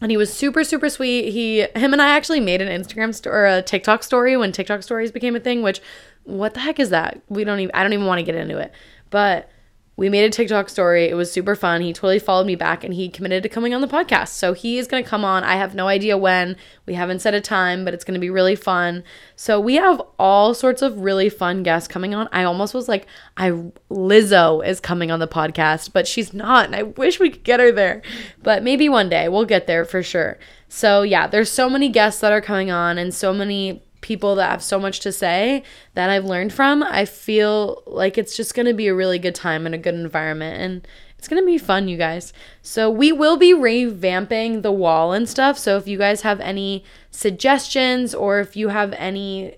And 0.00 0.12
he 0.12 0.16
was 0.16 0.32
super, 0.32 0.62
super 0.62 0.88
sweet. 0.88 1.32
He, 1.32 1.62
him 1.74 1.92
and 1.92 2.00
I 2.00 2.10
actually 2.10 2.38
made 2.38 2.62
an 2.62 2.68
Instagram 2.68 3.12
sto- 3.12 3.30
or 3.30 3.46
a 3.46 3.62
TikTok 3.62 4.04
story 4.04 4.36
when 4.36 4.52
TikTok 4.52 4.84
stories 4.84 5.10
became 5.10 5.34
a 5.34 5.40
thing, 5.40 5.62
which, 5.62 5.80
what 6.22 6.54
the 6.54 6.60
heck 6.60 6.78
is 6.78 6.90
that? 6.90 7.20
We 7.28 7.42
don't 7.42 7.58
even, 7.58 7.74
I 7.74 7.82
don't 7.82 7.92
even 7.92 8.06
want 8.06 8.20
to 8.20 8.22
get 8.22 8.36
into 8.36 8.58
it. 8.58 8.70
But 9.10 9.50
we 9.98 10.08
made 10.08 10.24
a 10.24 10.30
TikTok 10.30 10.68
story. 10.68 11.06
It 11.06 11.16
was 11.16 11.30
super 11.30 11.56
fun. 11.56 11.80
He 11.80 11.92
totally 11.92 12.20
followed 12.20 12.46
me 12.46 12.54
back 12.54 12.84
and 12.84 12.94
he 12.94 13.08
committed 13.08 13.42
to 13.42 13.48
coming 13.48 13.74
on 13.74 13.80
the 13.80 13.88
podcast. 13.88 14.28
So 14.28 14.52
he 14.52 14.78
is 14.78 14.86
going 14.86 15.02
to 15.02 15.10
come 15.10 15.24
on. 15.24 15.42
I 15.42 15.56
have 15.56 15.74
no 15.74 15.88
idea 15.88 16.16
when. 16.16 16.56
We 16.86 16.94
haven't 16.94 17.18
set 17.18 17.34
a 17.34 17.40
time, 17.40 17.84
but 17.84 17.94
it's 17.94 18.04
going 18.04 18.14
to 18.14 18.20
be 18.20 18.30
really 18.30 18.54
fun. 18.54 19.02
So 19.34 19.58
we 19.58 19.74
have 19.74 20.00
all 20.16 20.54
sorts 20.54 20.82
of 20.82 21.00
really 21.00 21.28
fun 21.28 21.64
guests 21.64 21.88
coming 21.88 22.14
on. 22.14 22.28
I 22.30 22.44
almost 22.44 22.74
was 22.74 22.88
like, 22.88 23.08
I 23.36 23.50
Lizzo 23.90 24.64
is 24.64 24.78
coming 24.78 25.10
on 25.10 25.18
the 25.18 25.26
podcast, 25.26 25.92
but 25.92 26.06
she's 26.06 26.32
not. 26.32 26.66
And 26.66 26.76
I 26.76 26.84
wish 26.84 27.18
we 27.18 27.30
could 27.30 27.42
get 27.42 27.58
her 27.58 27.72
there. 27.72 28.00
But 28.40 28.62
maybe 28.62 28.88
one 28.88 29.08
day 29.08 29.28
we'll 29.28 29.46
get 29.46 29.66
there 29.66 29.84
for 29.84 30.04
sure. 30.04 30.38
So 30.68 31.02
yeah, 31.02 31.26
there's 31.26 31.50
so 31.50 31.68
many 31.68 31.88
guests 31.88 32.20
that 32.20 32.30
are 32.30 32.40
coming 32.40 32.70
on 32.70 32.98
and 32.98 33.12
so 33.12 33.34
many 33.34 33.82
people 34.08 34.34
that 34.36 34.50
have 34.50 34.62
so 34.62 34.80
much 34.80 35.00
to 35.00 35.12
say 35.12 35.62
that 35.92 36.08
I've 36.08 36.24
learned 36.24 36.54
from, 36.54 36.82
I 36.82 37.04
feel 37.04 37.82
like 37.86 38.16
it's 38.16 38.34
just 38.34 38.54
going 38.54 38.64
to 38.64 38.72
be 38.72 38.88
a 38.88 38.94
really 38.94 39.18
good 39.18 39.34
time 39.34 39.66
and 39.66 39.74
a 39.74 39.78
good 39.78 39.94
environment. 39.94 40.58
And 40.58 40.88
it's 41.18 41.28
going 41.28 41.42
to 41.42 41.46
be 41.46 41.58
fun, 41.58 41.88
you 41.88 41.98
guys. 41.98 42.32
So, 42.62 42.90
we 42.90 43.12
will 43.12 43.36
be 43.36 43.52
revamping 43.52 44.62
the 44.62 44.72
wall 44.72 45.12
and 45.12 45.28
stuff. 45.28 45.58
So, 45.58 45.76
if 45.76 45.86
you 45.86 45.98
guys 45.98 46.22
have 46.22 46.40
any 46.40 46.84
suggestions 47.10 48.14
or 48.14 48.40
if 48.40 48.56
you 48.56 48.68
have 48.68 48.94
any, 48.94 49.56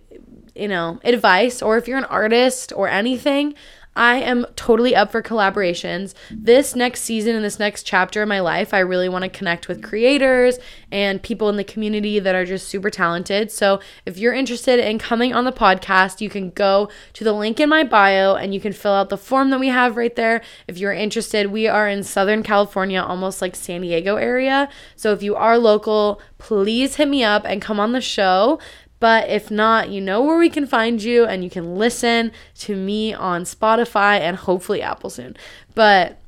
you 0.57 0.67
know, 0.67 0.99
advice 1.05 1.63
or 1.63 1.79
if 1.79 1.87
you're 1.87 1.99
an 1.99 2.05
artist 2.07 2.73
or 2.75 2.89
anything, 2.89 3.55
I 3.97 4.17
am 4.17 4.47
totally 4.55 4.95
up 4.95 5.11
for 5.11 5.21
collaborations. 5.21 6.15
This 6.31 6.77
next 6.77 7.03
season 7.03 7.35
and 7.35 7.45
this 7.45 7.59
next 7.59 7.83
chapter 7.83 8.23
of 8.23 8.29
my 8.29 8.39
life, 8.39 8.73
I 8.73 8.79
really 8.79 9.09
want 9.09 9.25
to 9.25 9.29
connect 9.29 9.67
with 9.67 9.83
creators 9.83 10.59
and 10.93 11.21
people 11.21 11.49
in 11.49 11.57
the 11.57 11.65
community 11.65 12.21
that 12.21 12.35
are 12.35 12.45
just 12.45 12.69
super 12.69 12.89
talented. 12.89 13.51
So, 13.51 13.81
if 14.07 14.17
you're 14.17 14.33
interested 14.33 14.79
in 14.79 14.99
coming 14.99 15.35
on 15.35 15.45
the 15.45 15.53
podcast, 15.53 16.21
you 16.21 16.31
can 16.31 16.51
go 16.51 16.89
to 17.15 17.25
the 17.25 17.33
link 17.33 17.59
in 17.59 17.69
my 17.69 17.83
bio 17.83 18.37
and 18.37 18.55
you 18.55 18.61
can 18.61 18.73
fill 18.73 18.93
out 18.93 19.09
the 19.09 19.19
form 19.19 19.51
that 19.51 19.59
we 19.59 19.69
have 19.69 19.97
right 19.97 20.15
there. 20.15 20.41
If 20.69 20.79
you're 20.79 20.93
interested, 20.93 21.49
we 21.49 21.67
are 21.67 21.89
in 21.89 22.05
Southern 22.05 22.45
California, 22.45 23.03
almost 23.03 23.43
like 23.43 23.57
San 23.57 23.81
Diego 23.81 24.17
area. 24.17 24.69
So, 24.95 25.13
if 25.13 25.23
you 25.23 25.35
are 25.35 25.59
local, 25.59 26.21
please 26.39 26.95
hit 26.95 27.09
me 27.09 27.25
up 27.25 27.45
and 27.45 27.61
come 27.61 27.81
on 27.81 27.91
the 27.91 28.01
show. 28.01 28.61
But 29.01 29.31
if 29.31 29.51
not, 29.51 29.89
you 29.89 30.01
know 30.01 30.23
where 30.23 30.39
we 30.39 30.51
can 30.51 30.67
find 30.67 31.03
you 31.03 31.25
and 31.25 31.43
you 31.43 31.51
can 31.51 31.77
listen 31.77 32.33
to 32.59 32.77
me 32.77 33.15
on 33.15 33.43
Spotify 33.43 34.21
and 34.21 34.37
hopefully 34.37 34.83
Apple 34.83 35.11
soon. 35.11 35.37
But 35.75 36.19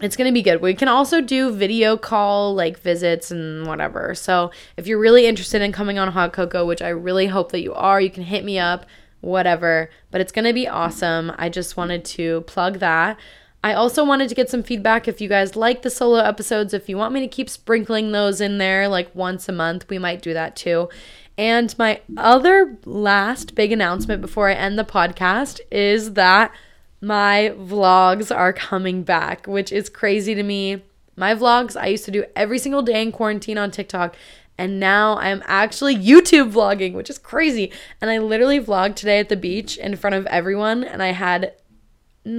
it's 0.00 0.16
going 0.16 0.28
to 0.28 0.34
be 0.34 0.42
good. 0.42 0.60
We 0.60 0.74
can 0.74 0.88
also 0.88 1.20
do 1.20 1.52
video 1.52 1.96
call 1.96 2.54
like 2.54 2.78
visits 2.78 3.30
and 3.30 3.66
whatever. 3.66 4.14
So 4.14 4.50
if 4.76 4.86
you're 4.86 4.98
really 5.00 5.26
interested 5.26 5.62
in 5.62 5.72
coming 5.72 5.98
on 5.98 6.12
Hot 6.12 6.32
Cocoa, 6.32 6.64
which 6.64 6.82
I 6.82 6.90
really 6.90 7.26
hope 7.26 7.50
that 7.52 7.62
you 7.62 7.74
are, 7.74 8.00
you 8.00 8.10
can 8.10 8.22
hit 8.22 8.44
me 8.44 8.58
up, 8.58 8.86
whatever. 9.20 9.90
But 10.10 10.20
it's 10.20 10.32
going 10.32 10.44
to 10.44 10.52
be 10.52 10.68
awesome. 10.68 11.32
I 11.36 11.48
just 11.48 11.76
wanted 11.76 12.04
to 12.04 12.42
plug 12.42 12.78
that. 12.78 13.18
I 13.64 13.72
also 13.72 14.04
wanted 14.04 14.28
to 14.28 14.36
get 14.36 14.48
some 14.48 14.62
feedback 14.62 15.08
if 15.08 15.20
you 15.20 15.28
guys 15.28 15.56
like 15.56 15.82
the 15.82 15.90
solo 15.90 16.18
episodes. 16.18 16.72
If 16.72 16.88
you 16.88 16.96
want 16.96 17.12
me 17.14 17.20
to 17.20 17.26
keep 17.26 17.50
sprinkling 17.50 18.12
those 18.12 18.40
in 18.40 18.58
there 18.58 18.86
like 18.86 19.12
once 19.12 19.48
a 19.48 19.52
month, 19.52 19.88
we 19.88 19.98
might 19.98 20.22
do 20.22 20.32
that 20.34 20.54
too. 20.54 20.88
And 21.38 21.76
my 21.78 22.00
other 22.16 22.78
last 22.84 23.54
big 23.54 23.70
announcement 23.72 24.22
before 24.22 24.48
I 24.48 24.54
end 24.54 24.78
the 24.78 24.84
podcast 24.84 25.60
is 25.70 26.14
that 26.14 26.52
my 27.00 27.52
vlogs 27.56 28.34
are 28.34 28.52
coming 28.52 29.02
back, 29.02 29.46
which 29.46 29.70
is 29.70 29.90
crazy 29.90 30.34
to 30.34 30.42
me. 30.42 30.82
My 31.14 31.34
vlogs 31.34 31.80
I 31.80 31.88
used 31.88 32.06
to 32.06 32.10
do 32.10 32.24
every 32.34 32.58
single 32.58 32.82
day 32.82 33.02
in 33.02 33.12
quarantine 33.12 33.58
on 33.58 33.70
TikTok, 33.70 34.16
and 34.56 34.80
now 34.80 35.14
I 35.14 35.28
am 35.28 35.42
actually 35.44 35.94
YouTube 35.94 36.52
vlogging, 36.52 36.94
which 36.94 37.10
is 37.10 37.18
crazy. 37.18 37.70
And 38.00 38.10
I 38.10 38.18
literally 38.18 38.58
vlogged 38.58 38.96
today 38.96 39.18
at 39.18 39.28
the 39.28 39.36
beach 39.36 39.76
in 39.76 39.96
front 39.96 40.16
of 40.16 40.26
everyone, 40.26 40.84
and 40.84 41.02
I 41.02 41.12
had, 41.12 41.52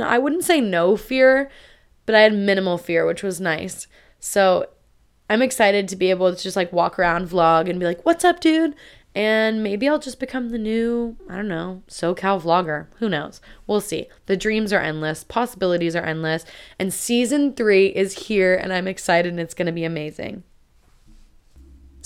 I 0.02 0.18
wouldn't 0.18 0.44
say 0.44 0.60
no 0.60 0.98
fear, 0.98 1.52
but 2.08 2.16
I 2.16 2.22
had 2.22 2.34
minimal 2.34 2.80
fear, 2.80 3.06
which 3.06 3.22
was 3.22 3.40
nice. 3.40 3.86
So 4.20 4.68
I'm 5.30 5.42
excited 5.42 5.88
to 5.88 5.96
be 5.96 6.10
able 6.10 6.34
to 6.34 6.42
just 6.42 6.56
like 6.56 6.72
walk 6.72 6.98
around, 6.98 7.30
vlog, 7.30 7.70
and 7.70 7.80
be 7.80 7.86
like, 7.86 8.06
what's 8.06 8.24
up, 8.24 8.40
dude? 8.40 8.76
And 9.14 9.64
maybe 9.64 9.90
I'll 9.90 10.00
just 10.00 10.20
become 10.20 10.50
the 10.50 10.60
new, 10.60 11.18
I 11.28 11.38
don't 11.38 11.48
know, 11.48 11.82
SoCal 11.88 12.40
vlogger. 12.42 12.86
Who 12.98 13.10
knows? 13.10 13.42
We'll 13.66 13.82
see. 13.82 14.08
The 14.28 14.38
dreams 14.38 14.72
are 14.72 14.80
endless, 14.80 15.24
possibilities 15.24 15.96
are 15.96 16.06
endless. 16.06 16.46
And 16.78 16.94
season 16.94 17.54
three 17.54 17.88
is 17.88 18.28
here, 18.28 18.56
and 18.56 18.72
I'm 18.72 18.88
excited, 18.88 19.32
and 19.32 19.40
it's 19.40 19.56
to 19.66 19.72
be 19.72 19.86
amazing. 19.86 20.44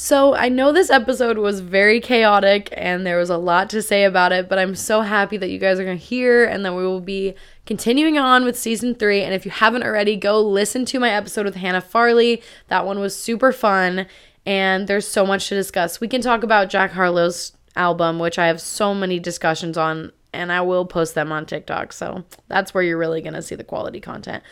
So, 0.04 0.34
I 0.34 0.50
know 0.50 0.72
this 0.72 0.90
episode 0.90 1.38
was 1.38 1.60
very 1.60 2.00
chaotic 2.00 2.74
and 2.76 3.06
there 3.06 3.20
was 3.20 3.30
a 3.30 3.38
lot 3.38 3.70
to 3.70 3.84
say 3.84 4.04
about 4.04 4.32
it, 4.32 4.50
but 4.50 4.58
I'm 4.58 4.74
so 4.74 5.02
happy 5.02 5.38
that 5.38 5.52
you 5.52 5.60
guys 5.60 5.80
are 5.80 5.86
going 5.86 6.00
to 6.00 6.04
hear 6.04 6.44
and 6.44 6.66
that 6.66 6.74
we 6.74 6.84
will 6.84 7.02
be 7.02 7.36
continuing 7.68 8.18
on 8.18 8.44
with 8.44 8.58
season 8.58 8.96
three. 8.96 9.22
And 9.22 9.32
if 9.32 9.46
you 9.46 9.52
haven't 9.52 9.84
already, 9.84 10.16
go 10.16 10.42
listen 10.42 10.86
to 10.86 11.00
my 11.00 11.12
episode 11.12 11.46
with 11.46 11.54
Hannah 11.54 11.82
Farley. 11.82 12.42
That 12.68 12.84
one 12.84 12.98
was 12.98 13.16
super 13.16 13.52
fun 13.52 14.08
and 14.44 14.88
there's 14.88 15.08
so 15.08 15.24
much 15.24 15.50
to 15.50 15.56
discuss. 15.56 16.02
We 16.02 16.08
can 16.08 16.22
talk 16.22 16.42
about 16.42 16.72
Jack 16.72 16.94
Harlow's 16.94 17.56
album, 17.76 18.18
which 18.18 18.40
I 18.40 18.48
have 18.48 18.60
so 18.60 18.96
many 18.96 19.20
discussions 19.20 19.78
on 19.78 20.14
and 20.34 20.52
I 20.52 20.62
will 20.62 20.88
post 20.88 21.14
them 21.14 21.32
on 21.32 21.46
TikTok. 21.46 21.94
So 21.94 22.24
that's 22.48 22.74
where 22.74 22.82
you're 22.82 22.98
really 22.98 23.22
going 23.22 23.36
to 23.36 23.42
see 23.44 23.54
the 23.54 23.64
quality 23.64 24.00
content. 24.00 24.44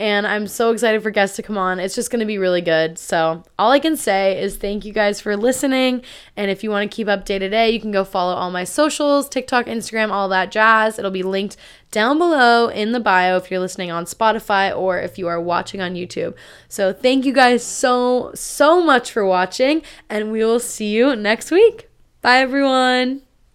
And 0.00 0.26
I'm 0.26 0.48
so 0.48 0.72
excited 0.72 1.04
for 1.04 1.10
guests 1.10 1.36
to 1.36 1.42
come 1.42 1.56
on. 1.56 1.78
It's 1.78 1.94
just 1.94 2.10
going 2.10 2.20
to 2.20 2.26
be 2.26 2.36
really 2.36 2.60
good. 2.60 2.98
So, 2.98 3.44
all 3.56 3.70
I 3.70 3.78
can 3.78 3.96
say 3.96 4.42
is 4.42 4.56
thank 4.56 4.84
you 4.84 4.92
guys 4.92 5.20
for 5.20 5.36
listening. 5.36 6.02
And 6.36 6.50
if 6.50 6.64
you 6.64 6.70
want 6.70 6.90
to 6.90 6.94
keep 6.94 7.06
up 7.06 7.24
day 7.24 7.38
to 7.38 7.48
day, 7.48 7.70
you 7.70 7.80
can 7.80 7.92
go 7.92 8.04
follow 8.04 8.34
all 8.34 8.50
my 8.50 8.64
socials 8.64 9.28
TikTok, 9.28 9.66
Instagram, 9.66 10.10
all 10.10 10.28
that 10.30 10.50
jazz. 10.50 10.98
It'll 10.98 11.12
be 11.12 11.22
linked 11.22 11.56
down 11.92 12.18
below 12.18 12.68
in 12.68 12.90
the 12.90 12.98
bio 12.98 13.36
if 13.36 13.52
you're 13.52 13.60
listening 13.60 13.92
on 13.92 14.04
Spotify 14.04 14.76
or 14.76 14.98
if 14.98 15.16
you 15.16 15.28
are 15.28 15.40
watching 15.40 15.80
on 15.80 15.94
YouTube. 15.94 16.34
So, 16.68 16.92
thank 16.92 17.24
you 17.24 17.32
guys 17.32 17.62
so, 17.62 18.32
so 18.34 18.82
much 18.82 19.12
for 19.12 19.24
watching. 19.24 19.82
And 20.10 20.32
we 20.32 20.44
will 20.44 20.60
see 20.60 20.92
you 20.92 21.14
next 21.14 21.52
week. 21.52 21.88
Bye, 22.20 22.38
everyone. 22.38 23.22